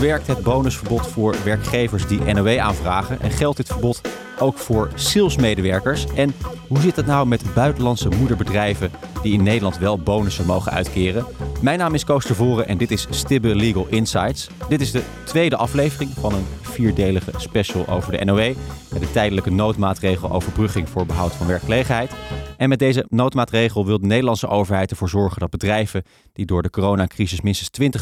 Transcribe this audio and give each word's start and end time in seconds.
werkt 0.00 0.26
het 0.26 0.42
bonusverbod 0.42 1.06
voor 1.06 1.34
werkgevers 1.44 2.06
die 2.06 2.20
NOW 2.20 2.58
aanvragen? 2.58 3.20
En 3.20 3.30
geldt 3.30 3.56
dit 3.56 3.66
verbod 3.66 4.00
ook 4.38 4.58
voor 4.58 4.90
salesmedewerkers? 4.94 6.06
En 6.14 6.34
hoe 6.68 6.80
zit 6.80 6.96
het 6.96 7.06
nou 7.06 7.26
met 7.26 7.54
buitenlandse 7.54 8.08
moederbedrijven 8.08 8.90
die 9.22 9.32
in 9.32 9.42
Nederland 9.42 9.78
wel 9.78 9.98
bonussen 9.98 10.46
mogen 10.46 10.72
uitkeren? 10.72 11.26
Mijn 11.60 11.78
naam 11.78 11.94
is 11.94 12.04
Koos 12.04 12.24
Tervoren 12.24 12.66
en 12.66 12.78
dit 12.78 12.90
is 12.90 13.06
Stibbe 13.10 13.54
Legal 13.54 13.86
Insights. 13.90 14.48
Dit 14.68 14.80
is 14.80 14.90
de 14.90 15.02
tweede 15.24 15.56
aflevering 15.56 16.10
van 16.20 16.34
een 16.34 16.46
vierdelige 16.70 17.32
special 17.36 17.86
over 17.88 18.12
de 18.12 18.24
NOW. 18.24 18.54
De 18.98 19.10
tijdelijke 19.12 19.50
noodmaatregel 19.50 20.30
overbrugging 20.30 20.88
voor 20.88 21.06
behoud 21.06 21.32
van 21.32 21.46
werkgelegenheid. 21.46 22.10
En 22.56 22.68
met 22.68 22.78
deze 22.78 23.04
noodmaatregel 23.08 23.86
wil 23.86 24.00
de 24.00 24.06
Nederlandse 24.06 24.48
overheid 24.48 24.90
ervoor 24.90 25.08
zorgen 25.08 25.40
dat 25.40 25.50
bedrijven 25.50 26.02
die 26.32 26.46
door 26.46 26.62
de 26.62 26.70
coronacrisis 26.70 27.40
minstens 27.40 27.92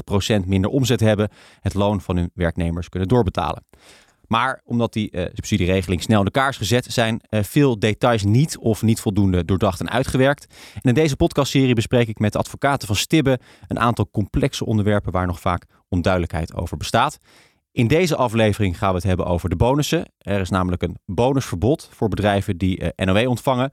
20% 0.43 0.47
minder 0.47 0.71
omzet 0.71 1.01
hebben, 1.01 1.29
het 1.61 1.75
loon 1.75 2.01
van 2.01 2.17
hun 2.17 2.31
werknemers 2.35 2.89
kunnen 2.89 3.09
doorbetalen. 3.09 3.63
Maar 4.29 4.61
omdat 4.65 4.93
die 4.93 5.09
uh, 5.13 5.25
subsidieregeling 5.33 6.03
snel 6.03 6.19
in 6.19 6.25
de 6.25 6.31
kaars 6.31 6.57
gezet, 6.57 6.87
zijn 6.89 7.21
uh, 7.31 7.43
veel 7.43 7.79
details 7.79 8.25
niet 8.25 8.59
of 8.59 8.83
niet 8.83 9.01
voldoende 9.01 9.45
doordacht 9.45 9.81
en 9.81 9.91
uitgewerkt. 9.91 10.47
En 10.75 10.81
in 10.83 10.95
deze 10.95 11.17
podcastserie 11.17 11.75
bespreek 11.75 12.09
ik 12.09 12.19
met 12.19 12.37
advocaten 12.37 12.87
van 12.87 12.97
Stibbe 12.97 13.39
een 13.69 13.79
aantal 13.79 14.09
complexe 14.11 14.65
onderwerpen 14.65 15.13
waar 15.13 15.27
nog 15.27 15.41
vaak 15.41 15.67
onduidelijkheid 15.89 16.55
over 16.55 16.77
bestaat. 16.77 17.19
In 17.79 17.87
deze 17.87 18.17
aflevering 18.17 18.79
gaan 18.79 18.89
we 18.89 18.95
het 18.95 19.05
hebben 19.05 19.27
over 19.27 19.49
de 19.49 19.57
bonussen. 19.57 20.13
Er 20.19 20.41
is 20.41 20.51
namelijk 20.51 20.83
een 20.83 20.97
bonusverbod 21.07 21.89
voor 21.93 22.09
bedrijven 22.09 22.57
die 22.57 22.81
uh, 22.81 22.89
NOW 22.97 23.29
ontvangen. 23.29 23.73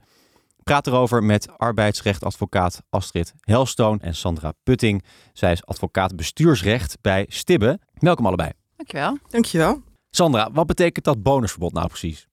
Ik 0.56 0.62
praat 0.62 0.86
erover 0.86 1.24
met 1.24 1.58
arbeidsrechtadvocaat 1.58 2.82
Astrid 2.90 3.34
Helstone 3.40 3.98
en 4.00 4.14
Sandra 4.14 4.52
Putting. 4.62 5.04
Zij 5.32 5.52
is 5.52 5.64
advocaat 5.64 6.16
bestuursrecht 6.16 6.98
bij 7.00 7.26
Stibbe. 7.28 7.78
Welkom 7.94 8.26
allebei. 8.26 8.50
Dankjewel. 8.76 9.18
Dankjewel. 9.28 9.82
Sandra, 10.10 10.50
wat 10.52 10.66
betekent 10.66 11.04
dat 11.04 11.22
bonusverbod 11.22 11.72
nou 11.72 11.88
precies? 11.88 12.26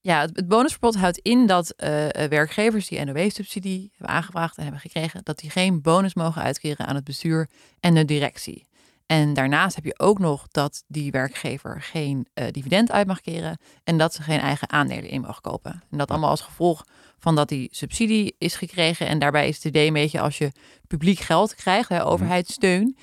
Ja, 0.00 0.20
het, 0.20 0.48
bonusverbod 0.48 0.96
houdt 0.96 1.18
in 1.18 1.46
dat 1.46 1.74
uh, 1.76 1.88
werkgevers 2.08 2.88
die 2.88 3.04
NOW-subsidie 3.04 3.90
hebben 3.96 4.16
aangevraagd 4.16 4.56
en 4.56 4.62
hebben 4.62 4.80
gekregen, 4.80 5.20
dat 5.22 5.38
die 5.38 5.50
geen 5.50 5.82
bonus 5.82 6.14
mogen 6.14 6.42
uitkeren 6.42 6.86
aan 6.86 6.94
het 6.94 7.04
bestuur 7.04 7.48
en 7.80 7.94
de 7.94 8.04
directie. 8.04 8.68
En 9.10 9.34
daarnaast 9.34 9.74
heb 9.74 9.84
je 9.84 9.98
ook 9.98 10.18
nog 10.18 10.48
dat 10.48 10.84
die 10.86 11.10
werkgever 11.10 11.82
geen 11.82 12.28
uh, 12.34 12.44
dividend 12.50 12.90
uit 12.90 13.06
mag 13.06 13.20
keren 13.20 13.58
en 13.84 13.98
dat 13.98 14.14
ze 14.14 14.22
geen 14.22 14.40
eigen 14.40 14.70
aandelen 14.70 15.10
in 15.10 15.20
mogen 15.20 15.42
kopen. 15.42 15.82
En 15.90 15.98
dat 15.98 16.10
allemaal 16.10 16.30
als 16.30 16.40
gevolg 16.40 16.84
van 17.20 17.34
dat 17.34 17.48
die 17.48 17.68
subsidie 17.72 18.34
is 18.38 18.56
gekregen. 18.56 19.06
En 19.06 19.18
daarbij 19.18 19.48
is 19.48 19.56
het 19.56 19.64
idee 19.64 19.86
een 19.86 19.92
beetje 19.92 20.20
als 20.20 20.38
je 20.38 20.52
publiek 20.86 21.18
geld 21.18 21.54
krijgt, 21.54 21.88
hè, 21.88 22.06
overheidssteun, 22.06 22.96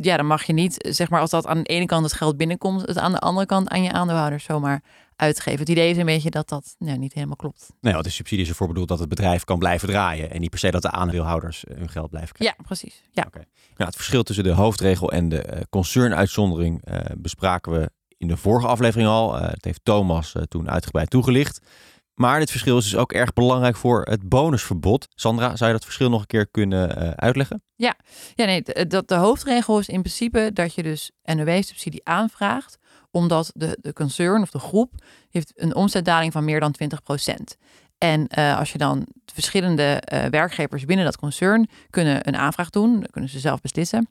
ja, 0.00 0.16
dan 0.16 0.26
mag 0.26 0.44
je 0.44 0.52
niet, 0.52 0.88
zeg 0.90 1.08
maar, 1.10 1.20
als 1.20 1.30
dat 1.30 1.46
aan 1.46 1.62
de 1.62 1.68
ene 1.68 1.86
kant 1.86 2.04
het 2.04 2.12
geld 2.12 2.36
binnenkomt, 2.36 2.80
het 2.80 2.98
aan 2.98 3.12
de 3.12 3.18
andere 3.18 3.46
kant 3.46 3.68
aan 3.68 3.82
je 3.82 3.92
aandeelhouders 3.92 4.44
zomaar 4.44 4.82
uitgeven. 5.16 5.60
Het 5.60 5.68
idee 5.68 5.90
is 5.90 5.96
een 5.96 6.06
beetje 6.06 6.30
dat 6.30 6.48
dat 6.48 6.74
nou, 6.78 6.98
niet 6.98 7.12
helemaal 7.12 7.36
klopt. 7.36 7.72
Nou, 7.80 8.02
de 8.02 8.10
subsidie 8.10 8.44
is 8.44 8.50
ervoor 8.50 8.66
bedoeld 8.66 8.88
dat 8.88 8.98
het 8.98 9.08
bedrijf 9.08 9.44
kan 9.44 9.58
blijven 9.58 9.88
draaien 9.88 10.30
en 10.30 10.40
niet 10.40 10.50
per 10.50 10.58
se 10.58 10.70
dat 10.70 10.82
de 10.82 10.90
aandeelhouders 10.90 11.64
hun 11.74 11.88
geld 11.88 12.10
blijven 12.10 12.34
krijgen. 12.34 12.56
Ja, 12.58 12.64
precies. 12.64 13.02
Ja. 13.12 13.24
Okay. 13.26 13.44
Nou, 13.76 13.84
het 13.84 13.96
verschil 13.96 14.22
tussen 14.22 14.44
de 14.44 14.50
hoofdregel 14.50 15.12
en 15.12 15.28
de 15.28 15.46
uh, 15.54 15.60
concernuitzondering 15.70 16.88
uh, 16.88 16.98
bespraken 17.16 17.72
we 17.72 17.90
in 18.18 18.28
de 18.28 18.36
vorige 18.36 18.66
aflevering 18.66 19.08
al. 19.08 19.36
Uh, 19.36 19.48
het 19.48 19.64
heeft 19.64 19.80
Thomas 19.82 20.34
toen 20.48 20.70
uitgebreid 20.70 21.10
toegelicht. 21.10 21.60
Maar 22.14 22.38
dit 22.38 22.50
verschil 22.50 22.78
is 22.78 22.84
dus 22.84 22.96
ook 22.96 23.12
erg 23.12 23.32
belangrijk 23.32 23.76
voor 23.76 24.02
het 24.02 24.28
bonusverbod. 24.28 25.06
Sandra, 25.14 25.56
zou 25.56 25.70
je 25.70 25.76
dat 25.76 25.84
verschil 25.84 26.10
nog 26.10 26.20
een 26.20 26.26
keer 26.26 26.48
kunnen 26.48 27.02
uh, 27.02 27.10
uitleggen? 27.10 27.62
Ja, 27.74 27.94
ja 28.34 28.44
nee, 28.44 28.62
dat 28.86 29.08
de 29.08 29.14
hoofdregel 29.14 29.78
is 29.78 29.88
in 29.88 30.00
principe 30.00 30.50
dat 30.52 30.74
je 30.74 30.82
dus 30.82 31.10
NOW-subsidie 31.22 32.04
aanvraagt, 32.04 32.78
omdat 33.10 33.50
de, 33.54 33.78
de 33.80 33.92
concern 33.92 34.42
of 34.42 34.50
de 34.50 34.58
groep 34.58 34.92
heeft 35.30 35.52
een 35.54 35.74
omzetdaling 35.74 36.32
van 36.32 36.44
meer 36.44 36.60
dan 36.60 36.74
20%. 36.82 37.34
En 37.98 38.26
uh, 38.38 38.58
als 38.58 38.72
je 38.72 38.78
dan 38.78 39.06
verschillende 39.32 40.02
werkgevers 40.30 40.84
binnen 40.84 41.04
dat 41.04 41.16
concern 41.16 41.68
kunnen 41.90 42.28
een 42.28 42.36
aanvraag 42.36 42.70
doen, 42.70 42.92
dan 42.92 43.10
kunnen 43.10 43.30
ze 43.30 43.38
zelf 43.38 43.60
beslissen. 43.60 44.08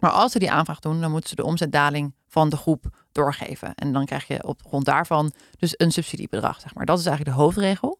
Maar 0.00 0.10
als 0.10 0.32
ze 0.32 0.38
die 0.38 0.50
aanvraag 0.50 0.80
doen, 0.80 1.00
dan 1.00 1.10
moeten 1.10 1.28
ze 1.28 1.34
de 1.34 1.44
omzetdaling 1.44 2.14
van 2.28 2.48
de 2.48 2.56
groep 2.56 2.84
doorgeven. 3.12 3.74
En 3.74 3.92
dan 3.92 4.04
krijg 4.04 4.26
je 4.26 4.46
op 4.46 4.60
grond 4.66 4.84
daarvan 4.84 5.32
dus 5.58 5.74
een 5.76 5.92
subsidiebedrag, 5.92 6.60
zeg 6.60 6.74
maar. 6.74 6.86
Dat 6.86 6.98
is 6.98 7.06
eigenlijk 7.06 7.36
de 7.36 7.42
hoofdregel. 7.42 7.98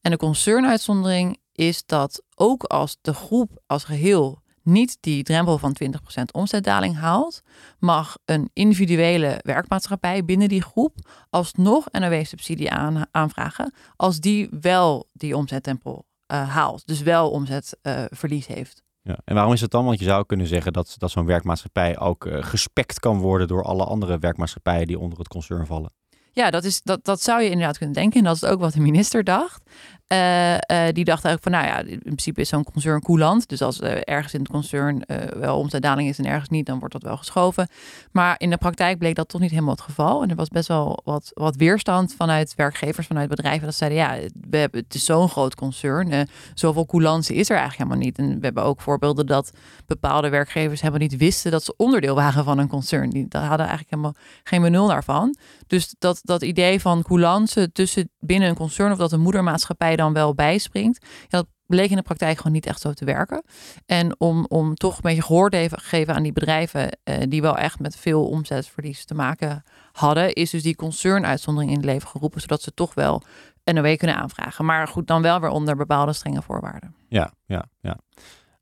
En 0.00 0.10
de 0.10 0.16
concernuitzondering 0.16 1.38
is 1.52 1.86
dat 1.86 2.22
ook 2.34 2.62
als 2.62 2.98
de 3.00 3.14
groep 3.14 3.62
als 3.66 3.84
geheel 3.84 4.42
niet 4.62 4.96
die 5.00 5.22
drempel 5.22 5.58
van 5.58 5.76
20% 5.84 5.86
omzetdaling 6.32 6.96
haalt, 6.96 7.42
mag 7.78 8.18
een 8.24 8.50
individuele 8.52 9.40
werkmaatschappij 9.42 10.24
binnen 10.24 10.48
die 10.48 10.62
groep 10.62 10.98
alsnog 11.30 11.90
NOW-subsidie 11.90 12.70
aan, 12.70 13.06
aanvragen 13.10 13.74
als 13.96 14.20
die 14.20 14.48
wel 14.60 15.08
die 15.12 15.36
omzetdrempel 15.36 16.04
uh, 16.32 16.48
haalt. 16.48 16.86
Dus 16.86 17.00
wel 17.00 17.30
omzetverlies 17.30 18.46
heeft. 18.46 18.83
Ja. 19.06 19.18
En 19.24 19.34
waarom 19.34 19.52
is 19.52 19.60
het 19.60 19.70
dan? 19.70 19.84
Want 19.84 19.98
je 19.98 20.04
zou 20.04 20.26
kunnen 20.26 20.46
zeggen 20.46 20.72
dat, 20.72 20.94
dat 20.98 21.10
zo'n 21.10 21.26
werkmaatschappij 21.26 21.98
ook 21.98 22.24
uh, 22.24 22.42
gespekt 22.42 23.00
kan 23.00 23.18
worden 23.18 23.48
door 23.48 23.64
alle 23.64 23.84
andere 23.84 24.18
werkmaatschappijen 24.18 24.86
die 24.86 24.98
onder 24.98 25.18
het 25.18 25.28
concern 25.28 25.66
vallen. 25.66 25.92
Ja, 26.32 26.50
dat, 26.50 26.64
is, 26.64 26.82
dat, 26.82 27.04
dat 27.04 27.22
zou 27.22 27.42
je 27.42 27.50
inderdaad 27.50 27.78
kunnen 27.78 27.94
denken. 27.94 28.18
En 28.18 28.24
dat 28.24 28.36
is 28.36 28.44
ook 28.44 28.60
wat 28.60 28.72
de 28.72 28.80
minister 28.80 29.24
dacht. 29.24 29.70
Uh, 30.12 30.52
uh, 30.52 30.58
die 30.92 31.04
dacht 31.04 31.24
eigenlijk 31.24 31.42
van, 31.42 31.52
nou 31.52 31.66
ja, 31.66 31.92
in 31.92 31.98
principe 31.98 32.40
is 32.40 32.48
zo'n 32.48 32.64
concern 32.64 33.00
coulant. 33.00 33.48
Dus 33.48 33.62
als 33.62 33.80
uh, 33.80 33.96
ergens 34.04 34.34
in 34.34 34.40
het 34.40 34.48
concern 34.48 35.02
wel 35.36 35.58
omzetdaling 35.58 36.08
is 36.08 36.18
en 36.18 36.26
ergens 36.26 36.48
niet, 36.48 36.66
dan 36.66 36.78
wordt 36.78 36.94
dat 36.94 37.02
wel 37.02 37.16
geschoven. 37.16 37.68
Maar 38.12 38.34
in 38.38 38.50
de 38.50 38.56
praktijk 38.56 38.98
bleek 38.98 39.14
dat 39.14 39.28
toch 39.28 39.40
niet 39.40 39.50
helemaal 39.50 39.74
het 39.74 39.80
geval. 39.80 40.22
En 40.22 40.30
er 40.30 40.36
was 40.36 40.48
best 40.48 40.68
wel 40.68 41.00
wat, 41.04 41.30
wat 41.34 41.56
weerstand 41.56 42.14
vanuit 42.16 42.54
werkgevers, 42.54 43.06
vanuit 43.06 43.28
bedrijven. 43.28 43.64
Dat 43.64 43.74
zeiden, 43.74 43.98
ja, 43.98 44.16
we 44.50 44.56
hebben, 44.56 44.80
het 44.80 44.94
is 44.94 45.04
zo'n 45.04 45.28
groot 45.28 45.54
concern. 45.54 46.28
zoveel 46.54 46.86
coulantie 46.86 47.36
is 47.36 47.50
er 47.50 47.56
eigenlijk 47.56 47.90
helemaal 47.90 48.06
niet. 48.06 48.18
En 48.18 48.38
we 48.38 48.44
hebben 48.44 48.62
ook 48.62 48.80
voorbeelden 48.80 49.26
dat 49.26 49.50
bepaalde 49.86 50.28
werkgevers 50.28 50.80
helemaal 50.80 51.02
niet 51.02 51.16
wisten 51.16 51.50
dat 51.50 51.64
ze 51.64 51.74
onderdeel 51.76 52.14
waren 52.14 52.44
van 52.44 52.58
een 52.58 52.68
concern. 52.68 53.10
Die 53.10 53.26
hadden 53.30 53.58
eigenlijk 53.58 53.90
helemaal 53.90 54.14
geen 54.42 54.62
benul 54.62 54.86
daarvan. 54.86 55.36
Dus 55.66 55.94
dat, 55.98 56.20
dat 56.22 56.42
idee 56.42 56.80
van 56.80 57.02
coulance 57.02 57.72
tussen 57.72 58.10
binnen 58.18 58.48
een 58.48 58.54
concern 58.54 58.92
of 58.92 58.98
dat 58.98 59.12
een 59.12 59.20
moedermaatschappij 59.20 59.93
dan 59.96 60.12
wel 60.12 60.34
bijspringt. 60.34 61.06
Dat 61.28 61.46
bleek 61.66 61.90
in 61.90 61.96
de 61.96 62.02
praktijk 62.02 62.36
gewoon 62.36 62.52
niet 62.52 62.66
echt 62.66 62.80
zo 62.80 62.92
te 62.92 63.04
werken. 63.04 63.42
En 63.86 64.20
om, 64.20 64.46
om 64.48 64.74
toch 64.74 64.94
een 64.94 65.00
beetje 65.02 65.22
gehoor 65.22 65.50
te 65.50 65.68
geven 65.70 66.14
aan 66.14 66.22
die 66.22 66.32
bedrijven 66.32 66.98
eh, 67.04 67.16
die 67.28 67.42
wel 67.42 67.56
echt 67.56 67.78
met 67.78 67.96
veel 67.96 68.28
omzetverlies 68.28 69.04
te 69.04 69.14
maken 69.14 69.62
hadden, 69.92 70.32
is 70.32 70.50
dus 70.50 70.62
die 70.62 70.76
concernuitzondering 70.76 71.72
in 71.72 71.78
het 71.78 71.86
leven 71.86 72.08
geroepen, 72.08 72.40
zodat 72.40 72.62
ze 72.62 72.74
toch 72.74 72.94
wel 72.94 73.22
NOW 73.64 73.96
kunnen 73.96 74.16
aanvragen. 74.16 74.64
Maar 74.64 74.88
goed, 74.88 75.06
dan 75.06 75.22
wel 75.22 75.40
weer 75.40 75.50
onder 75.50 75.76
bepaalde 75.76 76.12
strenge 76.12 76.42
voorwaarden. 76.42 76.94
Ja, 77.08 77.32
ja, 77.46 77.64
ja. 77.80 77.98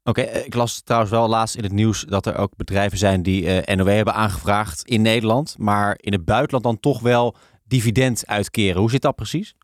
Oké, 0.05 0.21
okay, 0.21 0.43
ik 0.43 0.55
las 0.55 0.81
trouwens 0.81 1.13
wel 1.13 1.29
laatst 1.29 1.57
in 1.57 1.63
het 1.63 1.73
nieuws 1.73 2.05
dat 2.09 2.27
er 2.27 2.37
ook 2.37 2.57
bedrijven 2.57 2.99
zijn 2.99 3.23
die 3.23 3.67
uh, 3.67 3.77
NOW 3.77 3.89
hebben 3.89 4.15
aangevraagd 4.15 4.83
in 4.83 5.03
Nederland, 5.03 5.55
maar 5.59 5.97
in 6.01 6.13
het 6.13 6.25
buitenland 6.25 6.65
dan 6.65 6.81
toch 6.81 7.01
wel 7.01 7.37
dividend 7.65 8.27
uitkeren. 8.27 8.81
Hoe 8.81 8.91
zit 8.91 9.03
dat 9.03 9.15
precies? 9.15 9.55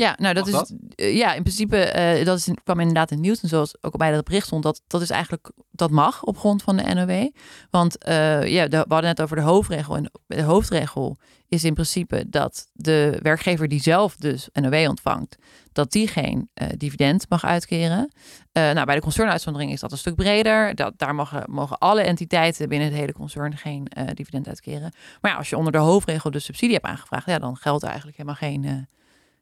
Ja, 0.00 0.14
nou 0.18 0.34
dat 0.34 0.50
Mag 0.50 0.62
is 0.62 0.72
uh, 0.96 1.16
ja 1.16 1.34
in 1.34 1.42
principe 1.42 2.16
uh, 2.18 2.24
dat 2.24 2.38
is, 2.38 2.48
kwam 2.64 2.80
inderdaad 2.80 3.10
in 3.10 3.16
het 3.16 3.26
nieuws 3.26 3.40
en 3.40 3.48
zoals 3.48 3.74
ook 3.80 3.96
bij 3.96 4.12
dat 4.12 4.24
bericht 4.24 4.46
stond 4.46 4.62
dat 4.62 4.82
dat 4.86 5.00
is 5.00 5.10
eigenlijk 5.10 5.50
dat 5.70 5.90
mag 5.90 6.22
op 6.22 6.38
grond 6.38 6.62
van 6.62 6.76
de 6.76 6.94
NOW, 6.94 7.28
want 7.70 8.08
uh, 8.08 8.46
ja 8.46 8.68
we 8.68 8.76
hadden 8.76 9.02
net 9.02 9.22
over 9.22 9.36
de 9.36 9.42
hoofdregel 9.42 9.96
en 9.96 10.10
de 10.26 10.42
hoofdregel 10.42 11.16
is 11.48 11.64
in 11.64 11.74
principe 11.74 12.24
dat 12.28 12.68
de 12.72 13.18
werkgever 13.22 13.68
die 13.68 13.80
zelf 13.80 14.16
dus 14.16 14.48
NOW 14.52 14.88
ontvangt, 14.88 15.36
dat 15.72 15.92
die 15.92 16.08
geen 16.08 16.50
dividend 16.76 17.26
mag 17.28 17.44
uitkeren. 17.44 18.12
nou 18.52 18.84
bij 18.84 18.94
de 18.94 19.00
concernuitzondering 19.00 19.72
is 19.72 19.80
dat 19.80 19.92
een 19.92 19.98
stuk 19.98 20.14
breder. 20.14 20.74
Dat 20.74 20.92
daar 20.96 21.14
mogen, 21.14 21.44
mogen 21.46 21.78
alle 21.78 22.02
entiteiten 22.02 22.68
binnen 22.68 22.88
het 22.88 22.96
hele 22.96 23.12
concern 23.12 23.56
geen 23.56 23.86
dividend 24.14 24.48
uitkeren. 24.48 24.92
Maar 25.20 25.30
ja, 25.30 25.36
als 25.36 25.48
je 25.50 25.56
onder 25.56 25.72
de 25.72 25.78
hoofdregel 25.78 26.30
de 26.30 26.38
subsidie 26.38 26.74
hebt 26.74 26.86
aangevraagd, 26.86 27.26
ja 27.26 27.38
dan 27.38 27.56
geldt 27.56 27.84
eigenlijk 27.84 28.16
helemaal 28.16 28.38
geen 28.38 28.88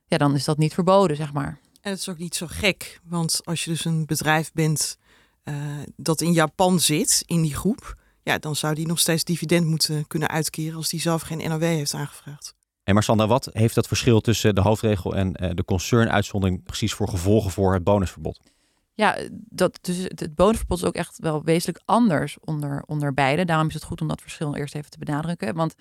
ja, 0.08 0.18
dan 0.18 0.34
is 0.34 0.44
dat 0.44 0.58
niet 0.58 0.74
verboden, 0.74 1.16
zeg 1.16 1.32
maar. 1.32 1.58
En 1.80 1.90
het 1.90 2.00
is 2.00 2.08
ook 2.08 2.18
niet 2.18 2.34
zo 2.34 2.46
gek, 2.48 3.00
want 3.04 3.40
als 3.44 3.64
je 3.64 3.70
dus 3.70 3.84
een 3.84 4.06
bedrijf 4.06 4.52
bent 4.52 4.98
uh, 5.44 5.54
dat 5.96 6.20
in 6.20 6.32
Japan 6.32 6.80
zit, 6.80 7.22
in 7.26 7.42
die 7.42 7.54
groep, 7.54 7.96
ja, 8.22 8.38
dan 8.38 8.56
zou 8.56 8.74
die 8.74 8.86
nog 8.86 8.98
steeds 8.98 9.24
dividend 9.24 9.66
moeten 9.66 10.06
kunnen 10.06 10.28
uitkeren 10.28 10.76
als 10.76 10.88
die 10.88 11.00
zelf 11.00 11.22
geen 11.22 11.48
NOW 11.48 11.62
heeft 11.62 11.94
aangevraagd. 11.94 12.54
En 12.84 12.94
maar 12.94 13.02
Sandra, 13.02 13.26
wat 13.26 13.48
heeft 13.52 13.74
dat 13.74 13.86
verschil 13.86 14.20
tussen 14.20 14.54
de 14.54 14.60
hoofdregel 14.60 15.14
en 15.14 15.44
uh, 15.44 15.50
de 15.54 15.64
concernuitzondering 15.64 16.62
precies 16.62 16.94
voor 16.94 17.08
gevolgen 17.08 17.50
voor 17.50 17.72
het 17.72 17.84
bonusverbod? 17.84 18.40
Ja, 18.94 19.18
dat, 19.32 19.78
dus 19.80 19.96
het 19.98 20.34
bonusverbod 20.34 20.78
is 20.78 20.84
ook 20.84 20.94
echt 20.94 21.18
wel 21.18 21.44
wezenlijk 21.44 21.82
anders 21.84 22.36
onder, 22.40 22.82
onder 22.86 23.14
beide. 23.14 23.44
Daarom 23.44 23.68
is 23.68 23.74
het 23.74 23.84
goed 23.84 24.00
om 24.00 24.08
dat 24.08 24.20
verschil 24.20 24.54
eerst 24.54 24.74
even 24.74 24.90
te 24.90 24.98
benadrukken. 24.98 25.54
Want 25.54 25.74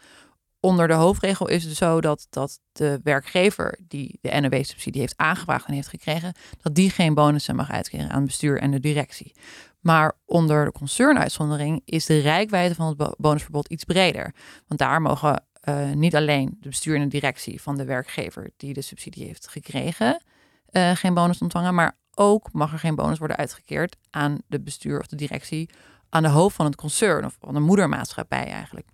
onder 0.60 0.88
de 0.88 0.94
hoofdregel 0.94 1.48
is 1.48 1.64
het 1.64 1.76
zo 1.76 2.02
dat, 2.02 2.28
dat 2.30 2.60
de 2.72 3.00
werkgever 3.04 3.80
die 3.88 4.20
de 4.22 4.40
NOW-subsidie 4.40 5.02
heeft 5.02 5.18
aangevraagd 5.18 5.66
en 5.66 5.74
heeft 5.74 5.88
gekregen, 5.88 6.34
dat 6.62 6.76
die 6.76 6.90
geen 6.90 7.14
bonussen 7.14 7.56
mag 7.56 7.72
uitkeren 7.72 8.10
aan 8.10 8.16
het 8.16 8.26
bestuur 8.26 8.60
en 8.60 8.72
de 8.72 8.80
directie. 8.80 9.36
Maar 9.80 10.18
onder 10.26 10.66
de 10.66 10.72
concernuitzondering 10.72 11.82
is 11.86 12.06
de 12.06 12.20
rijkwijde 12.20 12.76
van 12.76 12.96
het 12.98 13.16
bonusverbod 13.18 13.68
iets 13.68 13.84
breder. 13.84 14.34
Want 14.68 14.80
daar 14.80 15.02
mogen 15.02 15.44
uh, 15.64 15.92
niet 15.92 16.16
alleen 16.16 16.58
de 16.60 16.70
bestuur 16.70 16.96
en 16.96 17.02
de 17.02 17.08
directie 17.08 17.62
van 17.62 17.78
de 17.78 17.86
werkgever 17.86 18.52
die 18.58 18.74
de 18.74 18.82
subsidie 18.82 19.26
heeft 19.26 19.48
gekregen 19.48 20.22
uh, 20.72 20.92
geen 20.96 21.14
bonus 21.14 21.40
ontvangen, 21.40 21.76
maar 21.76 21.98
ook 22.14 22.50
mag 22.52 22.74
er 22.74 22.80
geen 22.80 22.96
bonus 22.96 23.18
worden 23.18 23.38
uitgekeerd 23.38 23.96
aan 24.10 24.42
de 24.48 24.60
bestuur 24.60 25.00
of 25.00 25.08
de 25.08 25.16
directie 25.16 25.70
aan 26.10 26.24
de 26.24 26.30
hoofd 26.30 26.56
van 26.56 26.66
het 26.66 26.76
concern 26.76 27.26
of 27.26 27.38
van 27.40 27.54
de 27.54 27.60
moedermaatschappij 27.60 28.46
eigenlijk. 28.46 28.88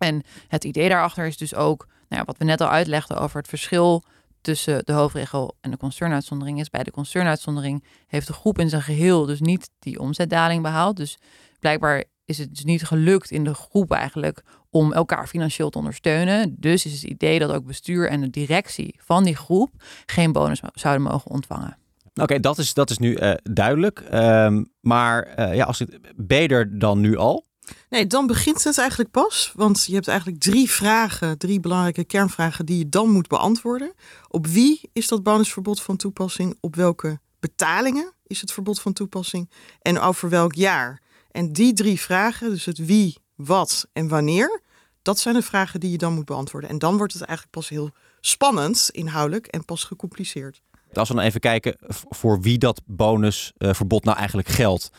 En 0.00 0.22
het 0.48 0.64
idee 0.64 0.88
daarachter 0.88 1.26
is 1.26 1.36
dus 1.36 1.54
ook, 1.54 1.86
nou 1.86 2.20
ja, 2.20 2.24
wat 2.24 2.38
we 2.38 2.44
net 2.44 2.60
al 2.60 2.68
uitlegden 2.68 3.18
over 3.18 3.38
het 3.38 3.48
verschil 3.48 4.02
tussen 4.40 4.84
de 4.84 4.92
hoofdregel 4.92 5.56
en 5.60 5.70
de 5.70 5.76
concernuitzondering 5.76 6.60
is. 6.60 6.70
Bij 6.70 6.82
de 6.82 6.90
concernuitzondering 6.90 7.84
heeft 8.06 8.26
de 8.26 8.32
groep 8.32 8.58
in 8.58 8.68
zijn 8.68 8.82
geheel 8.82 9.26
dus 9.26 9.40
niet 9.40 9.70
die 9.78 10.00
omzetdaling 10.00 10.62
behaald. 10.62 10.96
Dus 10.96 11.18
blijkbaar 11.58 12.04
is 12.24 12.38
het 12.38 12.54
dus 12.54 12.64
niet 12.64 12.84
gelukt 12.84 13.30
in 13.30 13.44
de 13.44 13.54
groep 13.54 13.92
eigenlijk 13.92 14.42
om 14.70 14.92
elkaar 14.92 15.26
financieel 15.26 15.70
te 15.70 15.78
ondersteunen. 15.78 16.54
Dus 16.58 16.86
is 16.86 16.92
het 16.92 17.10
idee 17.10 17.38
dat 17.38 17.52
ook 17.52 17.66
bestuur 17.66 18.08
en 18.08 18.20
de 18.20 18.30
directie 18.30 18.94
van 18.98 19.24
die 19.24 19.36
groep 19.36 19.70
geen 20.06 20.32
bonus 20.32 20.60
zouden 20.72 21.02
mogen 21.02 21.30
ontvangen. 21.30 21.78
Oké, 22.14 22.40
dat, 22.40 22.58
is, 22.58 22.74
dat 22.74 22.90
is 22.90 22.98
nu 22.98 23.16
uh, 23.16 23.32
duidelijk. 23.42 24.04
Um, 24.12 24.72
maar 24.80 25.38
uh, 25.38 25.54
ja, 25.54 25.64
als 25.64 25.78
het 25.78 25.98
beter 26.16 26.78
dan 26.78 27.00
nu 27.00 27.16
al? 27.16 27.48
Nee, 27.88 28.06
dan 28.06 28.26
begint 28.26 28.64
het 28.64 28.78
eigenlijk 28.78 29.10
pas. 29.10 29.52
Want 29.54 29.84
je 29.84 29.94
hebt 29.94 30.08
eigenlijk 30.08 30.40
drie 30.40 30.70
vragen, 30.70 31.38
drie 31.38 31.60
belangrijke 31.60 32.04
kernvragen 32.04 32.66
die 32.66 32.78
je 32.78 32.88
dan 32.88 33.10
moet 33.10 33.28
beantwoorden. 33.28 33.92
Op 34.28 34.46
wie 34.46 34.80
is 34.92 35.08
dat 35.08 35.22
bonusverbod 35.22 35.82
van 35.82 35.96
toepassing? 35.96 36.56
Op 36.60 36.76
welke 36.76 37.20
betalingen 37.40 38.12
is 38.26 38.40
het 38.40 38.52
verbod 38.52 38.80
van 38.80 38.92
toepassing? 38.92 39.50
En 39.82 40.00
over 40.00 40.28
welk 40.28 40.54
jaar? 40.54 41.02
En 41.30 41.52
die 41.52 41.72
drie 41.72 42.00
vragen, 42.00 42.50
dus 42.50 42.64
het 42.64 42.78
wie, 42.78 43.18
wat 43.34 43.88
en 43.92 44.08
wanneer, 44.08 44.62
dat 45.02 45.18
zijn 45.18 45.34
de 45.34 45.42
vragen 45.42 45.80
die 45.80 45.90
je 45.90 45.98
dan 45.98 46.14
moet 46.14 46.24
beantwoorden. 46.24 46.70
En 46.70 46.78
dan 46.78 46.96
wordt 46.96 47.12
het 47.12 47.22
eigenlijk 47.22 47.56
pas 47.56 47.68
heel 47.68 47.90
spannend 48.20 48.88
inhoudelijk 48.92 49.46
en 49.46 49.64
pas 49.64 49.84
gecompliceerd. 49.84 50.62
Als 50.92 51.08
we 51.08 51.14
dan 51.14 51.24
even 51.24 51.40
kijken 51.40 51.76
voor 52.08 52.40
wie 52.40 52.58
dat 52.58 52.80
bonusverbod 52.84 54.04
nou 54.04 54.16
eigenlijk 54.16 54.48
geldt. 54.48 54.90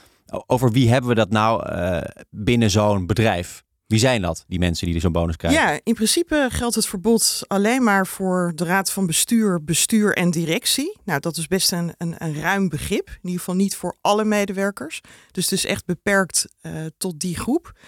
Over 0.46 0.72
wie 0.72 0.90
hebben 0.90 1.10
we 1.10 1.16
dat 1.16 1.30
nou 1.30 1.72
uh, 1.72 2.02
binnen 2.30 2.70
zo'n 2.70 3.06
bedrijf? 3.06 3.64
Wie 3.92 4.00
zijn 4.00 4.22
dat, 4.22 4.44
die 4.48 4.60
mensen 4.60 4.88
die 4.88 5.00
zo'n 5.00 5.12
bonus 5.12 5.36
krijgen? 5.36 5.62
Ja, 5.62 5.80
in 5.84 5.94
principe 5.94 6.48
geldt 6.52 6.76
het 6.76 6.88
verbod 6.88 7.44
alleen 7.48 7.84
maar 7.84 8.08
voor 8.08 8.52
de 8.56 8.64
raad 8.64 8.92
van 8.92 9.06
bestuur, 9.06 9.64
bestuur 9.64 10.16
en 10.16 10.32
directie. 10.32 10.98
Nou, 11.04 11.20
dat 11.20 11.38
is 11.38 11.48
best 11.48 11.72
een, 11.72 11.94
een, 11.98 12.16
een 12.18 12.42
ruim 12.42 12.70
begrip. 12.70 13.08
In 13.08 13.18
ieder 13.22 13.40
geval 13.40 13.56
niet 13.56 13.76
voor 13.76 13.98
alle 14.02 14.24
medewerkers. 14.24 15.02
Dus 15.32 15.44
het 15.44 15.54
is 15.54 15.66
echt 15.66 15.86
beperkt 15.86 16.48
uh, 16.62 16.72
tot 16.98 17.20
die 17.20 17.36
groep. 17.36 17.80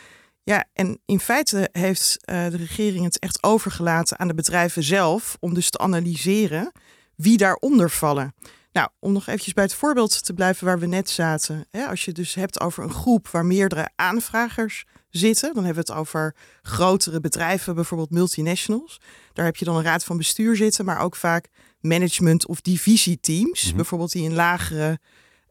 Ja, 0.44 0.66
en 0.74 1.00
in 1.06 1.20
feite 1.20 1.70
heeft 1.72 2.18
uh, 2.20 2.50
de 2.50 2.58
regering 2.58 3.04
het 3.04 3.20
echt 3.20 3.44
overgelaten 3.44 4.20
aan 4.20 4.28
de 4.28 4.34
bedrijven 4.34 4.84
zelf 4.84 5.38
om 5.40 5.54
dus 5.54 5.70
te 5.70 5.78
analyseren 5.78 6.72
wie 7.16 7.38
daaronder 7.38 7.90
vallen. 7.90 8.34
Nou, 8.74 8.90
om 9.00 9.12
nog 9.14 9.28
eventjes 9.28 9.54
bij 9.54 9.64
het 9.64 9.74
voorbeeld 9.74 10.26
te 10.26 10.34
blijven 10.34 10.66
waar 10.66 10.80
we 10.80 10.86
net 10.86 11.10
zaten. 11.10 11.66
Hè, 11.72 11.86
als 11.86 12.06
je 12.06 12.12
dus 12.12 12.34
hebt 12.34 12.60
over 12.60 12.84
een 12.84 12.94
groep 12.94 13.28
waar 13.28 13.46
meerdere 13.46 13.90
aanvragers 13.96 14.86
zitten, 15.10 15.54
dan 15.54 15.64
hebben 15.66 15.86
we 15.86 15.92
het 15.92 16.00
over 16.00 16.36
grotere 16.62 17.20
bedrijven, 17.20 17.76
bijvoorbeeld 17.76 18.10
multinationals. 18.10 19.02
Daar 19.34 19.46
heb 19.46 19.56
je 19.56 19.66
dan 19.66 19.76
een 19.76 19.84
raad 19.84 20.04
van 20.04 20.18
bestuur 20.18 20.56
zitten, 20.56 20.86
maar 20.86 21.00
ook 21.00 21.16
vaak 21.16 21.48
management- 21.80 22.48
of 22.48 22.62
divisieteams, 22.62 23.70
mm 23.70 23.76
bijvoorbeeld 23.76 24.12
die 24.12 24.24
in 24.24 24.34
lagere 24.34 25.00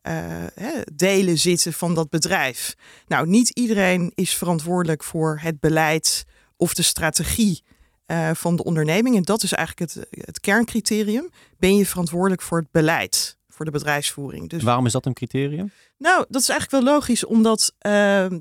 uh, 0.02 0.44
delen 0.94 1.38
zitten 1.38 1.72
van 1.72 1.94
dat 1.94 2.08
bedrijf. 2.08 2.74
Nou, 3.06 3.26
niet 3.26 3.48
iedereen 3.48 4.12
is 4.14 4.34
verantwoordelijk 4.34 5.04
voor 5.04 5.38
het 5.42 5.60
beleid 5.60 6.24
of 6.56 6.74
de 6.74 6.82
strategie 6.82 7.62
uh, 8.12 8.30
van 8.34 8.56
de 8.56 8.64
onderneming. 8.64 9.16
En 9.16 9.22
dat 9.22 9.42
is 9.42 9.52
eigenlijk 9.52 9.92
het, 9.92 10.06
het 10.10 10.40
kerncriterium. 10.40 11.30
Ben 11.58 11.76
je 11.76 11.86
verantwoordelijk 11.86 12.42
voor 12.42 12.58
het 12.58 12.70
beleid, 12.70 13.36
voor 13.48 13.64
de 13.64 13.70
bedrijfsvoering? 13.70 14.48
Dus 14.48 14.62
waarom 14.62 14.86
is 14.86 14.92
dat 14.92 15.06
een 15.06 15.12
criterium? 15.12 15.72
Nou, 15.98 16.24
dat 16.28 16.40
is 16.40 16.48
eigenlijk 16.48 16.84
wel 16.84 16.94
logisch, 16.94 17.24
omdat 17.24 17.72
uh, 17.86 17.92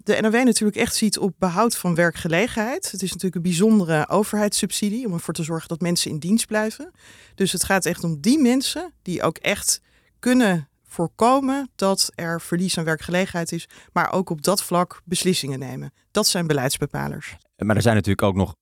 de 0.03 0.18
NOW 0.21 0.33
natuurlijk 0.33 0.77
echt 0.77 0.95
ziet 0.95 1.18
op 1.18 1.33
behoud 1.38 1.77
van 1.77 1.95
werkgelegenheid. 1.95 2.91
Het 2.91 3.01
is 3.01 3.09
natuurlijk 3.09 3.35
een 3.35 3.41
bijzondere 3.41 4.09
overheidssubsidie 4.09 5.06
om 5.06 5.13
ervoor 5.13 5.33
te 5.33 5.44
zorgen 5.44 5.68
dat 5.68 5.81
mensen 5.81 6.12
in 6.12 6.19
dienst 6.19 6.47
blijven. 6.47 6.91
Dus 7.35 7.51
het 7.51 7.63
gaat 7.63 7.85
echt 7.85 8.03
om 8.03 8.21
die 8.21 8.39
mensen 8.39 8.94
die 9.01 9.24
ook 9.24 9.38
echt 9.38 9.81
kunnen 10.19 10.69
voorkomen 10.88 11.69
dat 11.75 12.12
er 12.15 12.41
verlies 12.41 12.77
aan 12.77 12.83
werkgelegenheid 12.83 13.51
is, 13.51 13.67
maar 13.94 14.12
ook 14.12 14.29
op 14.29 14.41
dat 14.41 14.63
vlak 14.63 15.01
beslissingen 15.06 15.59
nemen. 15.59 15.94
Dat 16.12 16.27
zijn 16.27 16.47
beleidsbepalers. 16.47 17.35
Maar 17.56 17.75
er 17.75 17.81
zijn 17.81 17.95
natuurlijk 17.95 18.27
ook 18.27 18.35
nog 18.35 18.56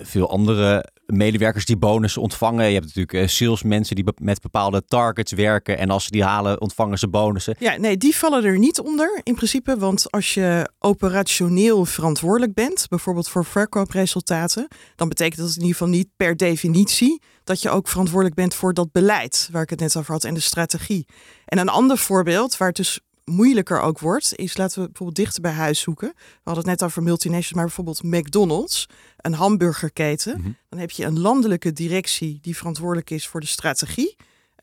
veel 0.00 0.30
andere 0.30 0.90
medewerkers 1.06 1.64
die 1.64 1.76
bonussen 1.76 2.22
ontvangen. 2.22 2.66
Je 2.66 2.72
hebt 2.72 2.84
natuurlijk 2.84 3.12
uh, 3.12 3.26
salesmensen 3.26 3.96
die 3.96 4.04
met 4.20 4.40
bepaalde 4.40 4.84
targets 4.84 5.32
werken. 5.32 5.78
En 5.78 5.90
als 5.90 6.04
ze 6.04 6.10
die 6.10 6.24
halen, 6.24 6.60
ontvangen 6.60 6.98
ze 6.98 7.08
bonussen. 7.08 7.56
Ja, 7.58 7.76
nee, 7.76 7.96
die 7.96 8.16
vallen 8.16 8.44
er 8.44 8.58
niet 8.58 8.80
onder 8.80 9.20
in 9.22 9.34
principe. 9.34 9.78
Want 9.78 10.10
als 10.10 10.34
je 10.34 10.70
operationeel 10.78 11.84
verantwoordelijk 11.84 12.54
bent, 12.54 12.86
bijvoorbeeld 12.88 13.28
voor 13.28 13.44
verkoopresultaten, 13.44 14.68
dan 14.96 15.08
betekent 15.08 15.40
dat 15.40 15.48
in 15.48 15.54
ieder 15.54 15.72
geval 15.72 15.88
niet 15.88 16.08
per 16.16 16.36
definitie 16.36 17.22
dat 17.44 17.62
je 17.62 17.70
ook 17.70 17.88
verantwoordelijk 17.88 18.36
bent 18.36 18.54
voor 18.54 18.74
dat 18.74 18.92
beleid 18.92 19.48
waar 19.52 19.62
ik 19.62 19.70
het 19.70 19.80
net 19.80 19.96
over 19.96 20.12
had 20.12 20.24
en 20.24 20.34
de 20.34 20.40
strategie. 20.40 21.06
En 21.44 21.58
een 21.58 21.68
ander 21.68 21.98
voorbeeld 21.98 22.56
waar 22.56 22.68
het 22.68 22.76
dus 22.76 23.00
moeilijker 23.24 23.80
ook 23.80 23.98
wordt, 23.98 24.36
is 24.36 24.56
laten 24.56 24.80
we 24.80 24.86
bijvoorbeeld 24.86 25.18
dichter 25.18 25.42
bij 25.42 25.52
huis 25.52 25.80
zoeken. 25.80 26.12
We 26.16 26.40
hadden 26.42 26.68
het 26.68 26.80
net 26.80 26.88
over 26.88 27.02
multinationals, 27.02 27.52
maar 27.52 27.64
bijvoorbeeld 27.64 28.02
McDonald's, 28.02 28.88
een 29.16 29.34
hamburgerketen. 29.34 30.40
Mhm. 30.40 30.50
Dan 30.68 30.78
heb 30.78 30.90
je 30.90 31.04
een 31.04 31.18
landelijke 31.18 31.72
directie 31.72 32.38
die 32.40 32.56
verantwoordelijk 32.56 33.10
is 33.10 33.28
voor 33.28 33.40
de 33.40 33.46
strategie. 33.46 34.16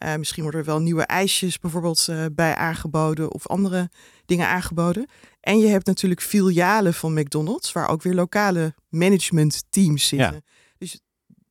Uh, 0.03 0.15
misschien 0.15 0.43
worden 0.43 0.59
er 0.59 0.65
wel 0.65 0.79
nieuwe 0.79 1.03
ijsjes 1.03 1.59
bijvoorbeeld 1.59 2.07
uh, 2.09 2.25
bij 2.31 2.55
aangeboden 2.55 3.31
of 3.31 3.47
andere 3.47 3.89
dingen 4.25 4.47
aangeboden. 4.47 5.07
En 5.41 5.59
je 5.59 5.67
hebt 5.67 5.85
natuurlijk 5.85 6.21
filialen 6.21 6.93
van 6.93 7.13
McDonald's, 7.13 7.71
waar 7.71 7.89
ook 7.89 8.01
weer 8.01 8.13
lokale 8.13 8.73
managementteams 8.89 10.07
zitten. 10.07 10.33
Ja. 10.33 10.41
Dus 10.77 10.99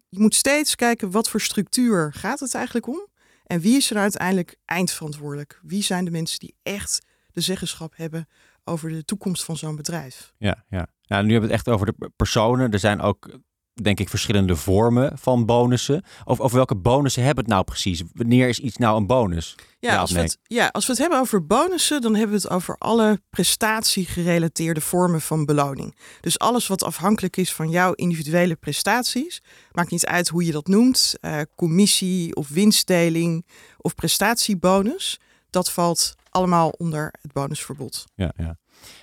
je 0.08 0.19
moet 0.19 0.34
steeds 0.34 0.75
kijken 0.75 1.10
wat 1.10 1.28
voor 1.28 1.40
structuur 1.40 2.12
gaat 2.16 2.40
het 2.40 2.55
eigenlijk 2.55 2.87
om. 2.87 3.06
En 3.48 3.60
wie 3.60 3.76
is 3.76 3.90
er 3.90 3.96
uiteindelijk 3.96 4.56
eindverantwoordelijk? 4.64 5.60
Wie 5.62 5.82
zijn 5.82 6.04
de 6.04 6.10
mensen 6.10 6.38
die 6.38 6.54
echt 6.62 7.06
de 7.32 7.40
zeggenschap 7.40 7.96
hebben 7.96 8.28
over 8.64 8.90
de 8.90 9.05
toekomst 9.05 9.44
van 9.44 9.56
zo'n 9.56 9.76
bedrijf? 9.76 10.32
Ja, 10.38 10.64
ja. 10.69 10.86
ja, 11.02 11.22
nu 11.22 11.32
hebben 11.32 11.48
we 11.48 11.55
het 11.55 11.67
echt 11.67 11.74
over 11.74 11.86
de 11.86 12.10
personen. 12.17 12.72
Er 12.72 12.78
zijn 12.78 13.00
ook 13.00 13.38
denk 13.82 14.01
ik, 14.01 14.08
verschillende 14.08 14.56
vormen 14.56 15.19
van 15.19 15.47
bonussen. 15.47 16.05
Of 16.25 16.41
over 16.41 16.56
welke 16.56 16.77
bonussen 16.77 17.23
hebben 17.23 17.44
we 17.44 17.51
het 17.51 17.61
nou 17.61 17.70
precies? 17.70 18.03
Wanneer 18.13 18.49
is 18.49 18.58
iets 18.58 18.77
nou 18.77 18.97
een 18.97 19.06
bonus? 19.06 19.55
Ja, 19.81 19.97
als 19.97 20.11
we 20.11 20.20
het, 20.20 20.39
ja, 20.43 20.67
als 20.67 20.87
we 20.87 20.93
het 20.93 21.01
hebben 21.01 21.19
over 21.19 21.47
bonussen, 21.47 22.01
dan 22.01 22.15
hebben 22.15 22.37
we 22.37 22.43
het 22.43 22.53
over 22.53 22.77
alle 22.79 23.20
prestatiegerelateerde 23.31 24.81
vormen 24.81 25.20
van 25.20 25.44
beloning. 25.44 25.97
Dus 26.20 26.39
alles 26.39 26.67
wat 26.67 26.85
afhankelijk 26.85 27.37
is 27.37 27.53
van 27.53 27.70
jouw 27.70 27.93
individuele 27.93 28.56
prestaties, 28.56 29.43
maakt 29.73 29.91
niet 29.91 30.06
uit 30.06 30.29
hoe 30.29 30.44
je 30.44 30.53
dat 30.53 30.67
noemt, 30.67 31.15
uh, 31.20 31.41
commissie 31.56 32.35
of 32.35 32.49
winstdeling 32.49 33.47
of 33.77 33.94
prestatiebonus, 33.94 35.19
dat 35.50 35.70
valt 35.70 36.14
allemaal 36.31 36.69
onder 36.69 37.14
het 37.22 37.32
bonusverbod. 37.32 38.05
Ja, 38.14 38.32
ja. 38.36 38.56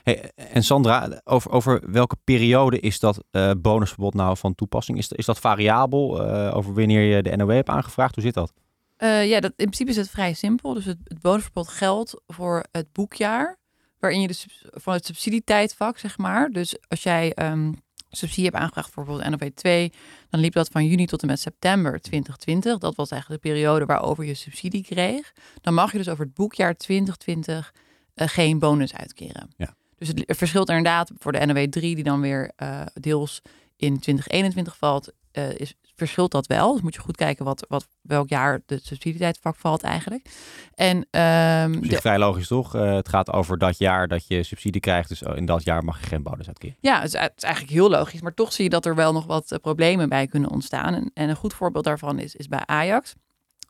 Hey, 0.03 0.31
en 0.35 0.63
Sandra, 0.63 1.21
over, 1.23 1.51
over 1.51 1.91
welke 1.91 2.15
periode 2.23 2.79
is 2.79 2.99
dat 2.99 3.23
uh, 3.31 3.51
bonusverbod 3.57 4.13
nou 4.13 4.37
van 4.37 4.55
toepassing? 4.55 4.97
Is, 4.97 5.11
is 5.11 5.25
dat 5.25 5.39
variabel 5.39 6.27
uh, 6.27 6.55
over 6.55 6.73
wanneer 6.73 7.01
je 7.01 7.23
de 7.23 7.35
NOW 7.35 7.51
hebt 7.51 7.69
aangevraagd? 7.69 8.15
Hoe 8.15 8.23
zit 8.23 8.33
dat? 8.33 8.53
Uh, 8.97 9.29
ja, 9.29 9.39
dat, 9.39 9.51
in 9.55 9.65
principe 9.65 9.89
is 9.89 9.97
het 9.97 10.09
vrij 10.09 10.33
simpel. 10.33 10.73
Dus 10.73 10.85
het, 10.85 10.97
het 11.03 11.21
bonusverbod 11.21 11.67
geldt 11.67 12.21
voor 12.27 12.65
het 12.71 12.91
boekjaar 12.91 13.57
waarin 13.99 14.21
je 14.21 14.27
de, 14.27 14.35
van 14.61 14.93
het 14.93 15.05
subsidietijdvak, 15.05 15.97
zeg 15.97 16.17
maar. 16.17 16.49
Dus 16.49 16.77
als 16.87 17.03
jij 17.03 17.33
um, 17.51 17.75
subsidie 18.15 18.45
hebt 18.45 18.55
aangevraagd 18.55 18.89
voor 18.89 19.03
bijvoorbeeld 19.03 19.39
NOW 19.39 19.50
2, 19.53 19.91
dan 20.29 20.39
liep 20.39 20.53
dat 20.53 20.67
van 20.67 20.86
juni 20.86 21.05
tot 21.05 21.22
en 21.22 21.27
met 21.27 21.39
september 21.39 22.01
2020. 22.01 22.77
Dat 22.77 22.95
was 22.95 23.12
eigenlijk 23.12 23.43
de 23.43 23.50
periode 23.50 23.86
waarover 23.86 24.25
je 24.25 24.34
subsidie 24.34 24.84
kreeg. 24.84 25.34
Dan 25.62 25.74
mag 25.74 25.91
je 25.91 25.98
dus 25.98 26.10
over 26.10 26.25
het 26.25 26.34
boekjaar 26.34 26.75
2020 26.75 27.74
uh, 28.15 28.27
geen 28.27 28.60
bonus 28.60 28.93
uitkeren. 28.93 29.50
Ja. 29.57 29.75
Dus 29.98 30.07
het 30.07 30.24
verschilt 30.27 30.69
inderdaad 30.69 31.12
voor 31.17 31.31
de 31.31 31.45
NOW 31.45 31.67
3, 31.69 31.95
die 31.95 32.03
dan 32.03 32.22
weer 32.22 32.51
uh, 32.57 32.81
deels 32.93 33.41
in 33.77 34.00
2021 34.00 34.77
valt, 34.77 35.12
uh, 35.37 35.49
is, 35.49 35.75
verschilt 35.95 36.31
dat 36.31 36.47
wel. 36.47 36.73
Dus 36.73 36.81
moet 36.81 36.93
je 36.93 36.99
goed 36.99 37.15
kijken 37.15 37.45
wat, 37.45 37.65
wat, 37.69 37.87
welk 38.01 38.29
jaar 38.29 38.61
de 38.65 38.79
subsidietijdvak 38.83 39.55
valt 39.55 39.83
eigenlijk. 39.83 40.29
En, 40.73 40.95
um, 40.97 41.87
de... 41.87 41.97
vrij 42.01 42.17
logisch 42.19 42.47
toch? 42.47 42.75
Uh, 42.75 42.93
het 42.93 43.09
gaat 43.09 43.31
over 43.31 43.57
dat 43.57 43.77
jaar 43.77 44.07
dat 44.07 44.27
je 44.27 44.43
subsidie 44.43 44.81
krijgt. 44.81 45.09
Dus 45.09 45.21
in 45.21 45.45
dat 45.45 45.63
jaar 45.63 45.83
mag 45.83 45.99
je 46.01 46.07
geen 46.07 46.23
bonus 46.23 46.47
uitkeren. 46.47 46.75
Ja, 46.79 46.95
het 47.01 47.13
is, 47.13 47.19
het 47.19 47.33
is 47.35 47.43
eigenlijk 47.43 47.73
heel 47.73 47.89
logisch. 47.89 48.21
Maar 48.21 48.33
toch 48.33 48.53
zie 48.53 48.63
je 48.63 48.69
dat 48.69 48.85
er 48.85 48.95
wel 48.95 49.13
nog 49.13 49.25
wat 49.25 49.57
problemen 49.61 50.09
bij 50.09 50.27
kunnen 50.27 50.49
ontstaan. 50.51 50.93
En, 50.93 51.11
en 51.13 51.29
een 51.29 51.35
goed 51.35 51.53
voorbeeld 51.53 51.83
daarvan 51.85 52.19
is, 52.19 52.35
is 52.35 52.47
bij 52.47 52.61
Ajax. 52.65 53.13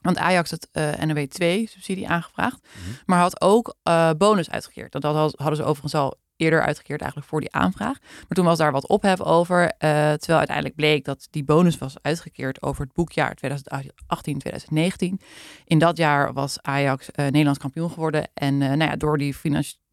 Want 0.00 0.18
Ajax 0.18 0.50
had 0.50 0.68
uh, 0.72 0.92
NW 0.92 1.18
2 1.18 1.68
subsidie 1.68 2.08
aangevraagd, 2.08 2.58
Mhm. 2.62 2.90
maar 3.06 3.18
had 3.18 3.40
ook 3.40 3.74
eh, 3.82 4.10
bonus 4.18 4.50
uitgekeerd. 4.50 4.92
Dat 4.92 5.02
had- 5.02 5.34
hadden 5.36 5.56
ze 5.56 5.62
overigens 5.62 5.94
al 5.94 6.18
eerder 6.36 6.62
uitgekeerd 6.62 7.00
eigenlijk 7.00 7.30
voor 7.30 7.40
die 7.40 7.52
aanvraag. 7.52 7.98
Maar 8.00 8.24
toen 8.28 8.44
was 8.44 8.58
daar 8.58 8.72
wat 8.72 8.88
ophef 8.88 9.20
over, 9.20 9.62
eh, 9.62 9.88
terwijl 10.12 10.38
uiteindelijk 10.38 10.76
bleek 10.76 11.04
dat 11.04 11.28
die 11.30 11.44
bonus 11.44 11.78
was 11.78 11.94
uitgekeerd 12.02 12.62
over 12.62 12.84
het 12.84 12.92
boekjaar 12.92 13.34
2018-2019. 13.34 15.20
In 15.64 15.78
dat 15.78 15.96
jaar 15.96 16.32
was 16.32 16.58
Ajax 16.62 17.10
eh, 17.10 17.24
Nederlands 17.24 17.58
kampioen 17.58 17.90
geworden 17.90 18.28
en 18.34 18.62
eh, 18.62 18.68
nou 18.68 18.90
ja, 18.90 18.96
door 18.96 19.18
die 19.18 19.34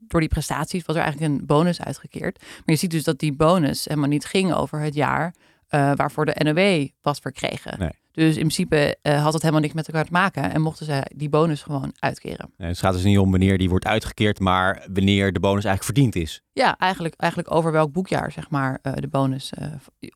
door 0.08 0.20
die 0.20 0.30
prestaties 0.30 0.86
was 0.86 0.96
er 0.96 1.02
eigenlijk 1.02 1.34
een 1.34 1.46
bonus 1.46 1.82
uitgekeerd. 1.82 2.40
Maar 2.40 2.62
je 2.66 2.76
ziet 2.76 2.92
dus 2.92 3.04
dat 3.04 3.20
die 3.20 3.34
bonus 3.34 3.86
helemaal 3.86 4.10
niet 4.10 4.26
ging 4.26 4.54
over 4.54 4.80
het 4.80 4.94
jaar 4.94 5.34
waarvoor 5.72 6.26
de 6.26 6.36
NOW 6.44 6.88
was 7.02 7.20
verkregen. 7.20 7.80
Nee. 7.80 7.92
Dus 8.14 8.34
in 8.34 8.40
principe 8.40 8.98
eh, 9.02 9.24
had 9.24 9.34
het 9.34 9.42
helemaal 9.42 9.62
niks 9.62 9.74
met 9.74 9.88
elkaar 9.88 10.06
te 10.06 10.12
maken 10.12 10.52
en 10.52 10.62
mochten 10.62 10.86
ze 10.86 11.12
die 11.16 11.30
bonus 11.30 11.62
gewoon 11.62 11.94
uitkeren. 12.00 12.54
Nee, 12.58 12.68
het 12.70 12.80
gaat 12.80 12.94
dus 12.94 13.04
niet 13.04 13.18
om 13.18 13.32
wanneer 13.32 13.58
die 13.58 13.70
wordt 13.70 13.86
uitgekeerd, 13.86 14.40
maar 14.40 14.88
wanneer 14.94 15.34
de 15.34 15.40
bonus 15.40 15.66
eigenlijk 15.66 15.84
verdiend 15.84 16.16
is. 16.16 16.42
Ja, 16.52 16.78
eigenlijk, 16.78 17.16
eigenlijk 17.16 17.54
over 17.54 17.72
welk 17.72 17.92
boekjaar, 17.92 18.32
zeg 18.32 18.50
maar, 18.50 18.80
eh, 18.82 18.94
de 18.94 19.08
bonus, 19.08 19.50
eh, 19.54 19.68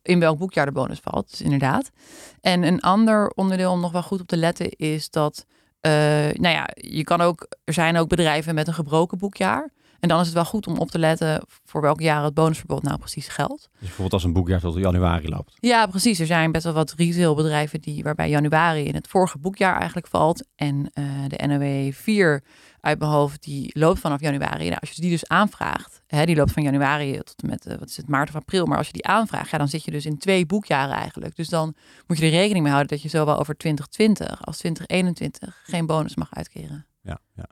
in 0.02 0.20
welk 0.20 0.38
boekjaar 0.38 0.66
de 0.66 0.72
bonus 0.72 0.98
valt. 1.02 1.30
Dus 1.30 1.42
inderdaad. 1.42 1.90
En 2.40 2.62
een 2.62 2.80
ander 2.80 3.28
onderdeel 3.28 3.72
om 3.72 3.80
nog 3.80 3.92
wel 3.92 4.02
goed 4.02 4.20
op 4.20 4.26
te 4.26 4.36
letten 4.36 4.70
is 4.70 5.10
dat, 5.10 5.46
nou 5.80 6.48
ja, 6.48 6.68
je 6.74 7.04
kan 7.04 7.20
ook, 7.20 7.46
er 7.64 7.72
zijn 7.72 7.96
ook 7.96 8.08
bedrijven 8.08 8.54
met 8.54 8.66
een 8.66 8.74
gebroken 8.74 9.18
boekjaar. 9.18 9.70
En 10.00 10.08
dan 10.08 10.20
is 10.20 10.26
het 10.26 10.34
wel 10.34 10.44
goed 10.44 10.66
om 10.66 10.78
op 10.78 10.90
te 10.90 10.98
letten 10.98 11.42
voor 11.64 11.80
welk 11.80 12.00
jaar 12.00 12.24
het 12.24 12.34
bonusverbod 12.34 12.82
nou 12.82 12.98
precies 12.98 13.28
geldt. 13.28 13.68
Dus 13.70 13.78
bijvoorbeeld 13.80 14.12
als 14.12 14.24
een 14.24 14.32
boekjaar 14.32 14.60
tot 14.60 14.76
januari 14.76 15.28
loopt. 15.28 15.56
Ja, 15.60 15.86
precies. 15.86 16.18
Er 16.18 16.26
zijn 16.26 16.52
best 16.52 16.64
wel 16.64 16.72
wat 16.72 16.94
retailbedrijven 16.96 17.80
die, 17.80 18.02
waarbij 18.02 18.28
januari 18.28 18.84
in 18.84 18.94
het 18.94 19.08
vorige 19.08 19.38
boekjaar 19.38 19.76
eigenlijk 19.76 20.06
valt. 20.06 20.46
En 20.54 20.90
eh, 20.92 21.04
de 21.26 21.46
NOW 21.46 21.92
4 21.92 22.42
uit 22.80 22.98
mijn 22.98 23.10
hoofd, 23.10 23.42
die 23.42 23.70
loopt 23.78 24.00
vanaf 24.00 24.20
januari. 24.20 24.64
Nou, 24.64 24.80
als 24.80 24.90
je 24.90 25.00
die 25.00 25.10
dus 25.10 25.28
aanvraagt, 25.28 26.02
hè, 26.06 26.24
die 26.24 26.36
loopt 26.36 26.52
van 26.52 26.62
januari 26.62 27.16
tot 27.16 27.42
en 27.42 27.48
met 27.48 27.66
eh, 27.66 27.78
wat 27.78 27.88
is 27.88 27.96
het, 27.96 28.08
maart 28.08 28.28
of 28.28 28.34
april. 28.34 28.66
Maar 28.66 28.78
als 28.78 28.86
je 28.86 28.92
die 28.92 29.06
aanvraagt, 29.06 29.50
ja, 29.50 29.58
dan 29.58 29.68
zit 29.68 29.84
je 29.84 29.90
dus 29.90 30.06
in 30.06 30.18
twee 30.18 30.46
boekjaren 30.46 30.94
eigenlijk. 30.94 31.36
Dus 31.36 31.48
dan 31.48 31.74
moet 32.06 32.18
je 32.18 32.24
er 32.24 32.30
rekening 32.30 32.62
mee 32.62 32.72
houden 32.72 32.96
dat 32.96 33.02
je 33.02 33.08
zowel 33.08 33.38
over 33.38 33.56
2020 33.56 34.46
als 34.46 34.56
2021 34.56 35.60
geen 35.64 35.86
bonus 35.86 36.16
mag 36.16 36.34
uitkeren. 36.34 36.86
Ja, 37.02 37.18
ja. 37.34 37.48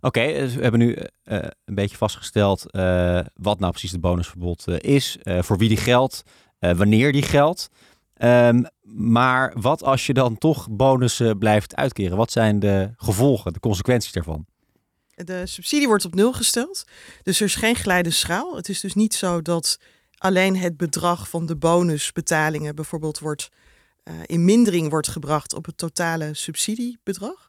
Oké, 0.00 0.26
dus 0.26 0.54
we 0.54 0.62
hebben 0.62 0.80
nu 0.80 0.96
eh, 1.22 1.38
een 1.64 1.74
beetje 1.74 1.96
vastgesteld 1.96 2.70
eh, 2.70 3.20
wat 3.34 3.58
nou 3.58 3.70
precies 3.70 3.92
het 3.92 4.00
bonusverbod 4.00 4.66
eh, 4.66 4.94
is, 4.94 5.18
eh, 5.22 5.42
voor 5.42 5.58
wie 5.58 5.68
die 5.68 5.76
geldt, 5.76 6.22
eh, 6.58 6.72
wanneer 6.72 7.12
die 7.12 7.22
geldt. 7.22 7.68
Ehm, 8.14 8.62
maar 8.94 9.54
wat 9.60 9.82
als 9.82 10.06
je 10.06 10.12
dan 10.12 10.38
toch 10.38 10.66
bonussen 10.70 11.38
blijft 11.38 11.76
uitkeren? 11.76 12.16
Wat 12.16 12.30
zijn 12.30 12.58
de 12.58 12.90
gevolgen, 12.96 13.52
de 13.52 13.60
consequenties 13.60 14.12
daarvan? 14.12 14.46
De 15.14 15.46
subsidie 15.46 15.86
wordt 15.86 16.04
op 16.04 16.14
nul 16.14 16.32
gesteld. 16.32 16.84
Dus 17.22 17.40
er 17.40 17.46
is 17.46 17.54
geen 17.54 17.76
geleide 17.76 18.10
schaal. 18.10 18.56
Het 18.56 18.68
is 18.68 18.80
dus 18.80 18.94
niet 18.94 19.14
zo 19.14 19.42
dat 19.42 19.78
alleen 20.18 20.56
het 20.56 20.76
bedrag 20.76 21.28
van 21.28 21.46
de 21.46 21.56
bonusbetalingen 21.56 22.74
bijvoorbeeld 22.74 23.18
wordt 23.18 23.50
eh, 24.08 24.14
in 24.26 24.44
mindering 24.44 24.90
wordt 24.90 25.08
gebracht 25.08 25.54
op 25.54 25.64
het 25.64 25.76
totale 25.76 26.34
subsidiebedrag. 26.34 27.47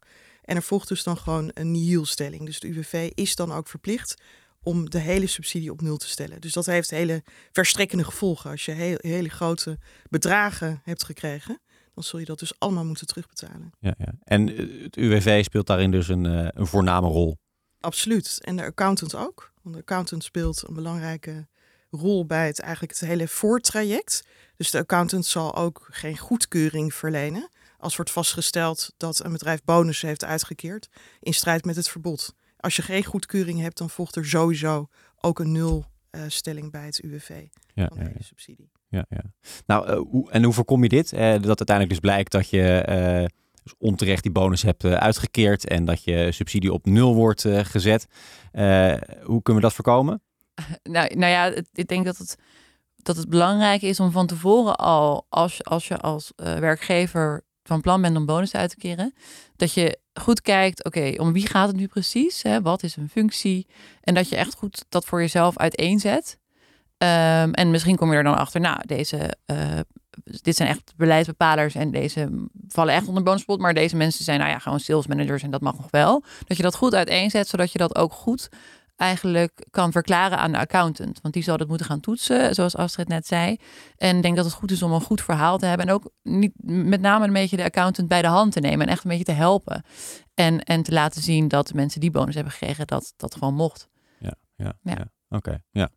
En 0.49 0.55
er 0.55 0.61
volgt 0.61 0.87
dus 0.87 1.03
dan 1.03 1.17
gewoon 1.17 1.51
een 1.53 1.71
nihilstelling. 1.71 2.45
Dus 2.45 2.59
de 2.59 2.67
UWV 2.67 3.11
is 3.13 3.35
dan 3.35 3.51
ook 3.51 3.67
verplicht 3.67 4.21
om 4.61 4.89
de 4.89 4.99
hele 4.99 5.27
subsidie 5.27 5.71
op 5.71 5.81
nul 5.81 5.97
te 5.97 6.07
stellen. 6.07 6.41
Dus 6.41 6.53
dat 6.53 6.65
heeft 6.65 6.89
hele 6.89 7.23
verstrekkende 7.51 8.03
gevolgen. 8.03 8.51
Als 8.51 8.65
je 8.65 8.71
heel, 8.71 8.97
hele 8.97 9.29
grote 9.29 9.77
bedragen 10.09 10.81
hebt 10.83 11.03
gekregen, 11.03 11.59
dan 11.93 12.03
zul 12.03 12.19
je 12.19 12.25
dat 12.25 12.39
dus 12.39 12.59
allemaal 12.59 12.85
moeten 12.85 13.07
terugbetalen. 13.07 13.71
Ja, 13.79 13.93
ja. 13.97 14.13
En 14.23 14.57
eh, 14.57 14.83
het 14.83 14.95
UWV 14.95 15.43
speelt 15.43 15.67
daarin 15.67 15.91
dus 15.91 16.07
een, 16.07 16.25
eh, 16.25 16.47
een 16.51 16.67
voorname 16.67 17.07
rol. 17.07 17.37
Absoluut. 17.79 18.39
En 18.41 18.55
de 18.55 18.63
accountant 18.63 19.15
ook. 19.15 19.51
Want 19.61 19.75
de 19.75 19.81
accountant 19.81 20.23
speelt 20.23 20.63
een 20.67 20.73
belangrijke 20.73 21.47
rol 21.89 22.25
bij 22.25 22.47
het 22.47 22.59
eigenlijk 22.59 22.99
het 22.99 23.09
hele 23.09 23.27
voortraject. 23.27 24.23
Dus 24.55 24.71
de 24.71 24.77
accountant 24.77 25.25
zal 25.25 25.55
ook 25.55 25.87
geen 25.91 26.17
goedkeuring 26.17 26.93
verlenen 26.93 27.49
als 27.79 27.95
wordt 27.95 28.12
vastgesteld 28.12 28.93
dat 28.98 29.24
een 29.24 29.31
bedrijf 29.31 29.63
bonussen 29.63 30.07
heeft 30.07 30.25
uitgekeerd 30.25 30.88
in 31.19 31.33
strijd 31.33 31.65
met 31.65 31.75
het 31.75 31.89
verbod. 31.89 32.33
Als 32.57 32.75
je 32.75 32.81
geen 32.81 33.03
goedkeuring 33.03 33.59
hebt, 33.59 33.77
dan 33.77 33.89
volgt 33.89 34.15
er 34.15 34.25
sowieso 34.25 34.88
ook 35.21 35.39
een 35.39 35.51
nulstelling 35.51 36.71
bij 36.71 36.86
het 36.86 37.00
UWV 37.03 37.29
Ja, 37.74 37.88
van 37.88 37.98
de 37.98 38.03
ja, 38.03 38.07
hele 38.07 38.13
ja. 38.19 38.25
subsidie. 38.25 38.71
ja, 38.88 39.05
ja. 39.09 39.21
Nou, 39.65 39.88
eh, 39.88 39.98
hoe, 40.09 40.31
en 40.31 40.43
hoe 40.43 40.53
voorkom 40.53 40.83
je 40.83 40.89
dit? 40.89 41.13
Eh, 41.13 41.19
dat 41.31 41.45
uiteindelijk 41.45 41.89
dus 41.89 42.00
blijkt 42.00 42.31
dat 42.31 42.50
je 42.50 42.77
eh, 42.79 43.25
dus 43.63 43.74
onterecht 43.77 44.24
die 44.24 44.31
bonus 44.31 44.62
hebt 44.62 44.83
eh, 44.83 44.93
uitgekeerd 44.93 45.67
en 45.67 45.86
dat 45.86 46.03
je 46.03 46.31
subsidie 46.31 46.74
op 46.74 46.86
nul 46.86 47.15
wordt 47.15 47.45
eh, 47.45 47.59
gezet. 47.65 48.07
Eh, 48.51 48.93
hoe 49.24 49.41
kunnen 49.41 49.62
we 49.62 49.67
dat 49.67 49.74
voorkomen? 49.74 50.21
Nou, 50.83 51.15
nou 51.15 51.31
ja, 51.31 51.43
het- 51.53 51.69
ik 51.74 51.88
denk 51.88 52.05
dat 52.05 52.17
het, 52.17 52.36
dat 52.95 53.15
het 53.17 53.29
belangrijk 53.29 53.81
is 53.81 54.00
om 54.00 54.12
van 54.12 54.27
tevoren 54.27 54.75
al, 54.75 55.25
als, 55.29 55.57
je- 55.57 55.63
als 55.63 55.88
je 55.88 55.98
als 55.98 56.31
eh, 56.36 56.55
werkgever 56.57 57.43
van 57.69 57.81
plan 57.81 58.01
bent 58.01 58.17
om 58.17 58.25
bonus 58.25 58.55
uit 58.55 58.69
te 58.69 58.75
keren, 58.75 59.13
dat 59.55 59.73
je 59.73 59.99
goed 60.13 60.41
kijkt, 60.41 60.83
oké, 60.85 61.13
om 61.17 61.33
wie 61.33 61.47
gaat 61.47 61.67
het 61.67 61.75
nu 61.75 61.88
precies? 61.88 62.43
Hè? 62.43 62.61
Wat 62.61 62.83
is 62.83 62.95
een 62.95 63.09
functie? 63.09 63.67
En 64.01 64.13
dat 64.13 64.29
je 64.29 64.35
echt 64.35 64.55
goed 64.55 64.85
dat 64.89 65.05
voor 65.05 65.19
jezelf 65.19 65.57
uiteenzet. 65.57 66.39
Ehm, 66.97 67.51
en 67.51 67.71
misschien 67.71 67.95
kom 67.95 68.11
je 68.11 68.17
er 68.17 68.23
dan 68.23 68.38
achter, 68.38 68.61
nou, 68.61 68.77
deze, 68.85 69.35
eh, 69.45 69.79
dit 70.23 70.55
zijn 70.55 70.69
echt 70.69 70.93
beleidsbepalers 70.95 71.75
en 71.75 71.91
deze 71.91 72.47
vallen 72.67 72.93
echt 72.93 73.07
onder 73.07 73.23
bonusverbod, 73.23 73.59
maar 73.59 73.73
deze 73.73 73.95
mensen 73.95 74.23
zijn 74.23 74.39
nou 74.39 74.51
ja, 74.51 74.59
gewoon 74.59 74.79
sales 74.79 75.07
managers 75.07 75.43
en 75.43 75.51
dat 75.51 75.61
mag 75.61 75.77
nog 75.77 75.88
wel. 75.91 76.23
Dat 76.47 76.57
je 76.57 76.63
dat 76.63 76.75
goed 76.75 76.93
uiteenzet, 76.95 77.47
zodat 77.47 77.71
je 77.71 77.77
dat 77.77 77.95
ook 77.95 78.13
goed 78.13 78.49
eigenlijk 78.99 79.65
kan 79.69 79.91
verklaren 79.91 80.37
aan 80.37 80.51
de 80.51 80.57
accountant. 80.57 81.19
Want 81.21 81.33
die 81.33 81.43
zal 81.43 81.57
dat 81.57 81.67
moeten 81.67 81.85
gaan 81.85 81.99
toetsen, 81.99 82.55
zoals 82.55 82.75
Astrid 82.75 83.07
net 83.07 83.27
zei. 83.27 83.57
En 83.97 84.15
ik 84.15 84.21
denk 84.21 84.35
dat 84.35 84.45
het 84.45 84.53
goed 84.53 84.71
is 84.71 84.83
om 84.83 84.91
een 84.91 85.01
goed 85.01 85.21
verhaal 85.21 85.57
te 85.57 85.65
hebben. 85.65 85.87
En 85.87 85.93
ook 85.93 86.11
niet, 86.23 86.51
met 86.63 87.01
name 87.01 87.27
een 87.27 87.33
beetje 87.33 87.57
de 87.57 87.63
accountant 87.63 88.07
bij 88.07 88.21
de 88.21 88.27
hand 88.27 88.51
te 88.51 88.59
nemen. 88.59 88.85
En 88.85 88.91
echt 88.91 89.03
een 89.03 89.09
beetje 89.09 89.25
te 89.25 89.31
helpen. 89.31 89.83
En, 90.33 90.63
en 90.63 90.83
te 90.83 90.91
laten 90.91 91.21
zien 91.21 91.47
dat 91.47 91.67
de 91.67 91.73
mensen 91.73 91.99
die 91.99 92.11
bonus 92.11 92.35
hebben 92.35 92.53
gekregen, 92.53 92.87
dat 92.87 93.13
dat 93.17 93.33
gewoon 93.33 93.53
mocht. 93.53 93.89
Ja, 94.19 94.33
ja. 94.55 94.73
Ja. 94.83 95.11
Oké, 95.29 95.61
ja. 95.71 95.89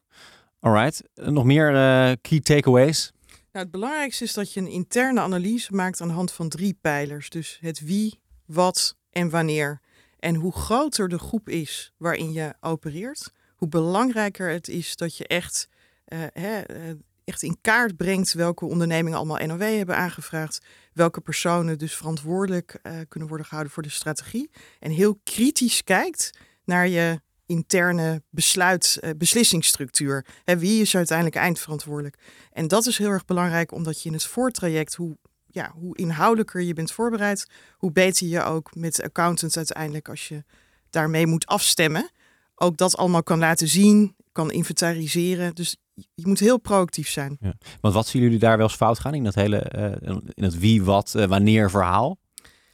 Alright. 0.61 1.02
Nog 1.14 1.44
meer 1.44 1.75
eh, 1.75 2.12
key 2.21 2.40
takeaways? 2.40 3.12
Nou, 3.26 3.64
het 3.64 3.71
belangrijkste 3.71 4.25
is 4.25 4.32
dat 4.32 4.52
je 4.52 4.61
een 4.61 4.71
interne 4.71 5.21
analyse 5.21 5.73
maakt 5.73 6.00
aan 6.00 6.09
de 6.09 6.14
hand 6.14 6.32
van 6.32 6.49
drie 6.49 6.78
pijlers. 6.80 7.30
Dus 7.30 7.59
het 7.61 7.80
wie, 7.80 8.21
wat 8.47 8.97
en 9.11 9.30
wanneer. 9.30 9.80
En 10.23 10.35
hoe 10.35 10.52
groter 10.52 11.09
de 11.09 11.19
groep 11.19 11.49
is 11.49 11.93
waarin 11.97 12.33
je 12.33 12.55
opereert, 12.61 13.33
hoe 13.57 13.69
belangrijker 13.69 14.50
het 14.50 14.69
is 14.69 14.97
dat 14.97 15.17
je 15.17 15.26
echt, 15.26 15.69
eh, 16.05 16.19
hè, 16.33 16.61
eh, 16.61 16.95
echt 17.25 17.43
in 17.43 17.59
kaart 17.61 17.97
brengt 17.97 18.33
welke 18.33 18.64
ondernemingen 18.64 19.19
allemaal 19.19 19.47
NOW 19.47 19.62
hebben 19.62 19.97
aangevraagd. 19.97 20.64
Welke 20.93 21.21
personen 21.21 21.79
dus 21.79 21.97
verantwoordelijk 21.97 22.79
eh, 22.83 22.97
kunnen 23.09 23.29
worden 23.29 23.47
gehouden 23.47 23.75
voor 23.75 23.83
de 23.83 23.88
strategie. 23.88 24.50
En 24.79 24.91
heel 24.91 25.21
kritisch 25.25 25.85
kijkt 25.85 26.31
naar 26.64 26.88
je 26.88 27.21
interne 27.47 28.23
besluit, 28.31 28.99
eh, 29.00 29.11
beslissingsstructuur. 29.17 30.26
Hè, 30.45 30.59
wie 30.59 30.81
is 30.81 30.97
uiteindelijk 30.97 31.37
eindverantwoordelijk? 31.37 32.19
En 32.52 32.69
dat 32.69 32.87
is 32.87 32.99
heel 32.99 33.11
erg 33.11 33.25
belangrijk, 33.25 33.73
omdat 33.73 34.02
je 34.02 34.09
in 34.09 34.14
het 34.14 34.25
voortraject, 34.25 34.95
hoe, 34.95 35.17
ja, 35.52 35.73
hoe 35.75 35.97
inhoudelijker 35.97 36.61
je 36.61 36.73
bent 36.73 36.92
voorbereid, 36.92 37.50
hoe 37.76 37.92
beter 37.92 38.26
je 38.26 38.42
ook 38.42 38.75
met 38.75 38.94
de 38.94 39.04
accountant 39.04 39.56
uiteindelijk, 39.56 40.09
als 40.09 40.28
je 40.28 40.44
daarmee 40.90 41.26
moet 41.26 41.47
afstemmen, 41.47 42.11
ook 42.54 42.76
dat 42.76 42.97
allemaal 42.97 43.23
kan 43.23 43.38
laten 43.38 43.68
zien, 43.68 44.16
kan 44.32 44.50
inventariseren. 44.50 45.54
Dus 45.54 45.76
je 45.94 46.26
moet 46.26 46.38
heel 46.38 46.59
proactief 46.59 47.09
zijn. 47.09 47.38
Want 47.80 47.94
wat 47.94 48.06
zien 48.06 48.23
jullie 48.23 48.38
daar 48.38 48.56
wel 48.56 48.66
eens 48.66 48.76
fout 48.76 48.99
gaan 48.99 49.14
in 49.14 49.25
dat 49.25 49.35
hele, 49.35 49.59
eh, 49.59 50.16
in 50.35 50.44
het 50.44 50.59
wie, 50.59 50.82
wat, 50.82 51.14
eh, 51.14 51.25
wanneer 51.25 51.71
verhaal? 51.71 52.18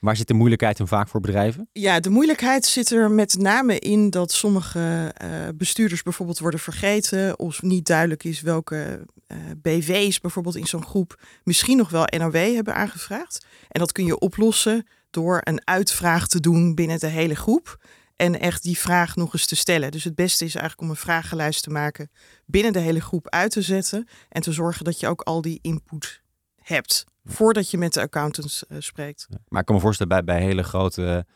Waar 0.00 0.16
zit 0.16 0.26
de 0.26 0.34
moeilijkheid 0.34 0.78
hem 0.78 0.86
vaak 0.86 1.08
voor 1.08 1.20
bedrijven? 1.20 1.68
Ja, 1.72 2.00
de 2.00 2.10
moeilijkheid 2.10 2.66
zit 2.66 2.90
er 2.90 3.10
met 3.10 3.38
name 3.38 3.78
in 3.78 4.10
dat 4.10 4.32
sommige 4.32 5.12
eh, 5.14 5.30
bestuurders 5.54 6.02
bijvoorbeeld 6.02 6.38
worden 6.38 6.60
vergeten. 6.60 7.38
Of 7.38 7.62
niet 7.62 7.86
duidelijk 7.86 8.24
is 8.24 8.40
welke 8.40 9.06
eh, 9.26 9.36
BV's 9.62 10.20
bijvoorbeeld 10.20 10.56
in 10.56 10.66
zo'n 10.66 10.84
groep 10.84 11.20
misschien 11.44 11.76
nog 11.76 11.90
wel 11.90 12.06
NOW 12.18 12.54
hebben 12.54 12.74
aangevraagd. 12.74 13.46
En 13.68 13.80
dat 13.80 13.92
kun 13.92 14.04
je 14.04 14.18
oplossen 14.18 14.86
door 15.10 15.40
een 15.42 15.60
uitvraag 15.64 16.26
te 16.26 16.40
doen 16.40 16.74
binnen 16.74 16.98
de 16.98 17.06
hele 17.06 17.36
groep. 17.36 17.84
En 18.16 18.40
echt 18.40 18.62
die 18.62 18.78
vraag 18.78 19.16
nog 19.16 19.32
eens 19.32 19.46
te 19.46 19.56
stellen. 19.56 19.90
Dus 19.90 20.04
het 20.04 20.14
beste 20.14 20.44
is 20.44 20.54
eigenlijk 20.54 20.82
om 20.82 20.90
een 20.90 21.02
vragenlijst 21.02 21.62
te 21.62 21.70
maken 21.70 22.10
binnen 22.46 22.72
de 22.72 22.78
hele 22.78 23.00
groep 23.00 23.28
uit 23.28 23.50
te 23.50 23.62
zetten. 23.62 24.08
En 24.28 24.42
te 24.42 24.52
zorgen 24.52 24.84
dat 24.84 25.00
je 25.00 25.08
ook 25.08 25.22
al 25.22 25.42
die 25.42 25.58
input 25.62 26.22
hebt. 26.68 27.04
Voordat 27.24 27.70
je 27.70 27.78
met 27.78 27.92
de 27.92 28.00
accountants 28.00 28.66
eh, 28.66 28.76
spreekt. 28.80 29.26
Maar 29.48 29.60
ik 29.60 29.66
kan 29.66 29.74
me 29.74 29.80
voorstellen 29.80 30.24
bij, 30.24 30.34
bij 30.34 30.44
hele 30.46 30.62
grote 30.62 31.26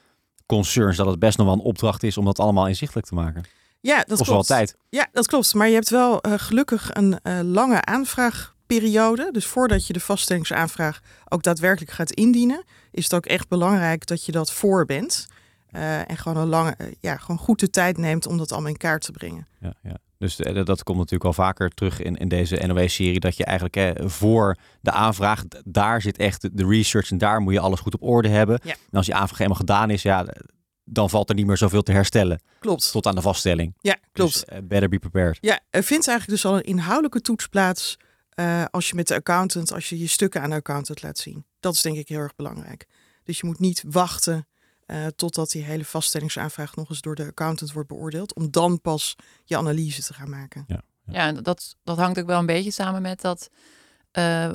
concerns 0.47 0.97
dat 0.97 1.07
het 1.07 1.19
best 1.19 1.39
nog 1.39 1.47
wel 1.47 1.57
een 1.57 1.63
opdracht 1.63 2.03
is 2.03 2.17
om 2.17 2.25
dat 2.25 2.39
allemaal 2.39 2.69
inzichtelijk 2.69 3.07
te 3.07 3.15
maken. 3.15 3.45
Ja, 3.81 3.97
dat 3.97 4.07
Kost 4.07 4.19
wel 4.19 4.29
klopt. 4.29 4.47
tijd. 4.47 4.77
Ja, 4.89 5.09
dat 5.13 5.27
klopt. 5.27 5.55
Maar 5.55 5.69
je 5.69 5.75
hebt 5.75 5.91
wel 5.91 6.21
eh, 6.21 6.33
gelukkig 6.37 6.91
een 6.93 7.21
eh, 7.23 7.41
lange 7.43 7.83
voorperiode, 8.05 9.29
dus 9.33 9.47
voordat 9.47 9.87
je 9.87 9.93
de 9.93 10.01
vaststellingsaanvraag 10.01 11.01
ook 11.29 11.43
daadwerkelijk 11.43 11.93
gaat 11.93 12.13
indienen, 12.13 12.65
is 12.91 13.05
het 13.05 13.15
ook 13.15 13.27
echt 13.27 13.49
belangrijk 13.49 14.07
dat 14.07 14.25
je 14.25 14.33
dat 14.33 14.53
voor 14.53 14.85
bent. 14.85 15.27
En 15.71 16.17
gewoon, 16.17 16.37
een 16.37 16.49
lange, 16.49 16.77
ja, 17.01 17.17
gewoon 17.17 17.39
goed 17.39 17.61
de 17.61 17.71
tijd 17.71 17.97
neemt 17.99 18.27
om 18.27 18.39
dat 18.39 18.53
allemaal 18.53 18.71
in 18.71 18.77
kaart 18.77 19.03
te 19.03 19.13
brengen. 19.13 19.47
Ja, 19.61 19.75
ja. 19.83 19.97
Dus 20.23 20.41
uh, 20.41 20.65
dat 20.65 20.83
komt 20.83 20.99
natuurlijk 20.99 21.25
al 21.25 21.33
vaker 21.33 21.71
terug 21.71 22.01
in, 22.01 22.17
in 22.17 22.29
deze 22.29 22.57
NOW-serie. 22.67 23.21
Dat 23.21 23.37
je 23.37 23.45
eigenlijk 23.45 23.75
hè, 23.75 24.11
voor 24.11 24.57
de 24.81 24.91
aanvraag, 24.91 25.45
daar 25.65 26.03
zit 26.03 26.17
echt 26.17 26.57
de 26.57 26.67
research 26.67 27.11
en 27.11 27.19
daar 27.19 27.41
moet 27.41 27.53
je 27.53 27.61
alles 27.61 27.81
goed 27.81 27.95
op 27.95 28.03
orde 28.03 28.29
hebben. 28.29 28.61
Ja. 28.65 28.73
En 28.73 28.97
als 28.97 29.07
die 29.07 29.15
aanvraag 29.15 29.39
helemaal 29.39 29.59
gedaan 29.59 29.91
is, 29.91 30.03
ja, 30.03 30.27
dan 30.85 31.11
valt 31.11 31.29
er 31.29 31.35
niet 31.35 31.47
meer 31.47 31.57
zoveel 31.57 31.83
te 31.83 31.93
herstellen. 31.93 32.43
Klopt. 32.59 32.91
Tot 32.91 33.07
aan 33.07 33.15
de 33.15 33.21
vaststelling. 33.21 33.75
Ja, 33.81 33.97
klopt. 34.13 34.33
Dus, 34.33 34.59
uh, 34.59 34.67
better 34.69 34.89
be 34.89 34.99
prepared. 34.99 35.39
Ja, 35.41 35.61
er 35.71 35.83
vindt 35.83 36.09
eigenlijk 36.09 36.43
dus 36.43 36.51
al 36.51 36.57
een 36.57 36.65
inhoudelijke 36.65 37.21
toets 37.21 37.47
plaats 37.47 37.99
uh, 38.35 38.65
als 38.71 38.89
je 38.89 38.95
met 38.95 39.09
de 39.09 39.15
accountant, 39.15 39.73
als 39.73 39.89
je 39.89 39.99
je 39.99 40.07
stukken 40.07 40.43
aan 40.43 40.51
de 40.51 40.57
accountant 40.57 41.03
laat 41.03 41.19
zien. 41.19 41.45
Dat 41.61 41.75
is 41.75 41.83
denk 41.83 41.97
ik 41.97 42.09
heel 42.09 42.19
erg 42.19 42.35
belangrijk. 42.35 42.87
Dus 43.25 43.41
je 43.41 43.47
moet 43.47 43.59
niet 43.59 43.85
wachten 43.87 44.47
uh, 44.87 45.07
totdat 45.07 45.51
die 45.51 45.63
hele 45.63 45.85
vaststellingsaanvraag 45.85 46.77
nog 46.77 46.91
eens 46.91 47.01
door 47.01 47.15
de 47.15 47.27
accountant 47.27 47.73
wordt 47.73 47.89
beoordeeld, 47.89 48.35
om 48.35 48.51
dan 48.51 48.81
pas 48.81 49.17
je 49.45 49.57
analyse 49.57 50.03
te 50.03 50.15
gaan 50.15 50.31
maken. 50.31 50.65
Ja, 50.67 50.83
ja. 51.05 51.13
ja 51.13 51.33
dat, 51.33 51.77
dat 51.85 51.97
hangt 51.97 52.19
ook 52.19 52.27
wel 52.27 52.39
een 52.39 52.47
beetje 52.47 52.71
samen 52.71 53.03
met 53.03 53.21
dat 53.21 53.51
uh, 54.19 54.51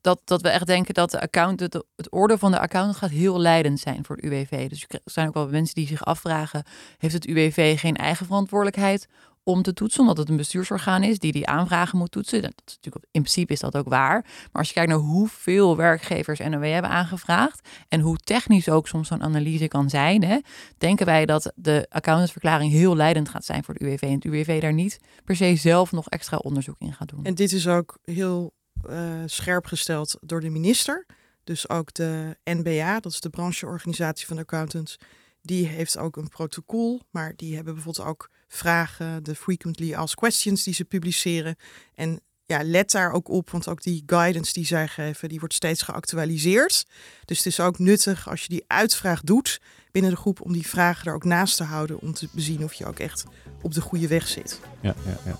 dat, 0.00 0.20
dat 0.24 0.42
we 0.42 0.48
echt 0.48 0.66
denken 0.66 0.94
dat 0.94 1.10
de 1.10 1.20
account, 1.20 1.60
het, 1.60 1.84
het 1.96 2.12
oordeel 2.12 2.38
van 2.38 2.50
de 2.50 2.58
accountant 2.58 2.96
gaat 2.96 3.10
heel 3.10 3.40
leidend 3.40 3.80
zijn 3.80 4.04
voor 4.04 4.16
het 4.16 4.24
UWV. 4.24 4.68
Dus 4.68 4.84
er 4.88 5.00
zijn 5.04 5.28
ook 5.28 5.34
wel 5.34 5.48
mensen 5.48 5.74
die 5.74 5.86
zich 5.86 6.04
afvragen, 6.04 6.64
heeft 6.98 7.14
het 7.14 7.26
UWV 7.26 7.80
geen 7.80 7.96
eigen 7.96 8.26
verantwoordelijkheid 8.26 9.08
om 9.48 9.62
te 9.62 9.72
toetsen, 9.72 10.00
omdat 10.00 10.16
het 10.16 10.28
een 10.28 10.36
bestuursorgaan 10.36 11.02
is 11.02 11.18
die 11.18 11.32
die 11.32 11.46
aanvragen 11.46 11.98
moet 11.98 12.10
toetsen. 12.10 12.42
Dat 12.42 12.52
is 12.66 12.74
natuurlijk, 12.74 13.04
in 13.10 13.20
principe 13.20 13.52
is 13.52 13.60
dat 13.60 13.76
ook 13.76 13.88
waar. 13.88 14.22
Maar 14.22 14.48
als 14.52 14.68
je 14.68 14.74
kijkt 14.74 14.90
naar 14.90 14.98
hoeveel 14.98 15.76
werkgevers 15.76 16.38
NOW 16.38 16.64
hebben 16.64 16.90
aangevraagd 16.90 17.68
en 17.88 18.00
hoe 18.00 18.16
technisch 18.16 18.68
ook 18.68 18.88
soms 18.88 19.08
zo'n 19.08 19.22
analyse 19.22 19.68
kan 19.68 19.90
zijn, 19.90 20.24
hè, 20.24 20.38
denken 20.78 21.06
wij 21.06 21.26
dat 21.26 21.52
de 21.54 21.86
accountantsverklaring 21.88 22.72
heel 22.72 22.96
leidend 22.96 23.28
gaat 23.28 23.44
zijn 23.44 23.64
voor 23.64 23.74
het 23.74 23.82
UWV 23.82 24.02
en 24.02 24.12
het 24.12 24.24
UWV 24.24 24.60
daar 24.60 24.72
niet 24.72 25.00
per 25.24 25.36
se 25.36 25.56
zelf 25.56 25.92
nog 25.92 26.08
extra 26.08 26.36
onderzoek 26.36 26.76
in 26.78 26.92
gaat 26.92 27.08
doen. 27.08 27.24
En 27.24 27.34
dit 27.34 27.52
is 27.52 27.68
ook 27.68 27.98
heel 28.04 28.52
uh, 28.90 29.22
scherp 29.26 29.66
gesteld 29.66 30.18
door 30.20 30.40
de 30.40 30.50
minister. 30.50 31.06
Dus 31.44 31.68
ook 31.68 31.94
de 31.94 32.36
NBA, 32.44 33.00
dat 33.00 33.12
is 33.12 33.20
de 33.20 33.30
brancheorganisatie 33.30 34.26
van 34.26 34.36
de 34.36 34.42
accountants, 34.42 34.98
die 35.42 35.66
heeft 35.66 35.98
ook 35.98 36.16
een 36.16 36.28
protocol, 36.28 37.00
maar 37.10 37.32
die 37.36 37.54
hebben 37.54 37.74
bijvoorbeeld 37.74 38.06
ook 38.06 38.30
vragen, 38.48 39.24
de 39.24 39.34
frequently 39.34 39.94
asked 39.94 40.18
questions 40.18 40.62
die 40.62 40.74
ze 40.74 40.84
publiceren. 40.84 41.56
En 41.94 42.20
ja, 42.44 42.62
let 42.64 42.90
daar 42.90 43.12
ook 43.12 43.28
op, 43.28 43.50
want 43.50 43.68
ook 43.68 43.82
die 43.82 44.02
guidance 44.06 44.52
die 44.52 44.66
zij 44.66 44.88
geven, 44.88 45.28
die 45.28 45.38
wordt 45.38 45.54
steeds 45.54 45.82
geactualiseerd. 45.82 46.86
Dus 47.24 47.36
het 47.36 47.46
is 47.46 47.60
ook 47.60 47.78
nuttig 47.78 48.28
als 48.28 48.42
je 48.42 48.48
die 48.48 48.64
uitvraag 48.66 49.20
doet 49.20 49.60
binnen 49.90 50.10
de 50.10 50.16
groep 50.16 50.40
om 50.40 50.52
die 50.52 50.66
vragen 50.66 51.06
er 51.06 51.14
ook 51.14 51.24
naast 51.24 51.56
te 51.56 51.64
houden 51.64 52.00
om 52.00 52.12
te 52.12 52.28
bezien 52.32 52.64
of 52.64 52.72
je 52.72 52.86
ook 52.86 52.98
echt 52.98 53.24
op 53.62 53.74
de 53.74 53.80
goede 53.80 54.08
weg 54.08 54.28
zit. 54.28 54.60
Ja, 54.80 54.94
ja, 55.06 55.18
ja. 55.24 55.38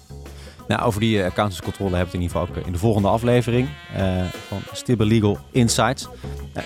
Nou, 0.68 0.82
over 0.82 1.00
die 1.00 1.24
accountantscontrole 1.24 1.96
hebben 1.96 1.98
we 1.98 2.04
het 2.04 2.14
in 2.14 2.20
ieder 2.20 2.36
geval 2.36 2.56
ook 2.56 2.66
in 2.66 2.72
de 2.72 2.78
volgende 2.78 3.08
aflevering 3.08 3.68
uh, 3.96 4.32
van 4.32 4.62
Stibbe 4.72 5.04
Legal 5.04 5.38
Insights. 5.52 6.08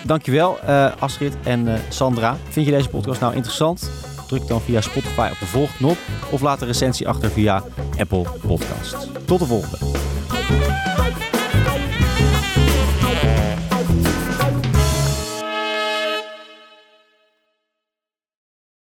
Dankjewel 0.05 0.59
uh, 0.63 1.01
Astrid 1.01 1.33
en 1.43 1.81
Sandra. 1.89 2.37
Vind 2.49 2.65
je 2.65 2.71
deze 2.71 2.89
podcast 2.89 3.19
nou 3.19 3.35
interessant? 3.35 3.89
Druk 4.33 4.47
dan 4.47 4.61
via 4.61 4.81
Spotify 4.81 5.29
op 5.31 5.39
de 5.39 5.45
volgknop 5.45 5.97
of 6.31 6.41
laat 6.41 6.61
een 6.61 6.67
recensie 6.67 7.07
achter 7.07 7.31
via 7.31 7.63
Apple 7.97 8.25
Podcasts. 8.47 9.07
Tot 9.25 9.39
de 9.39 9.45
volgende. 9.45 10.02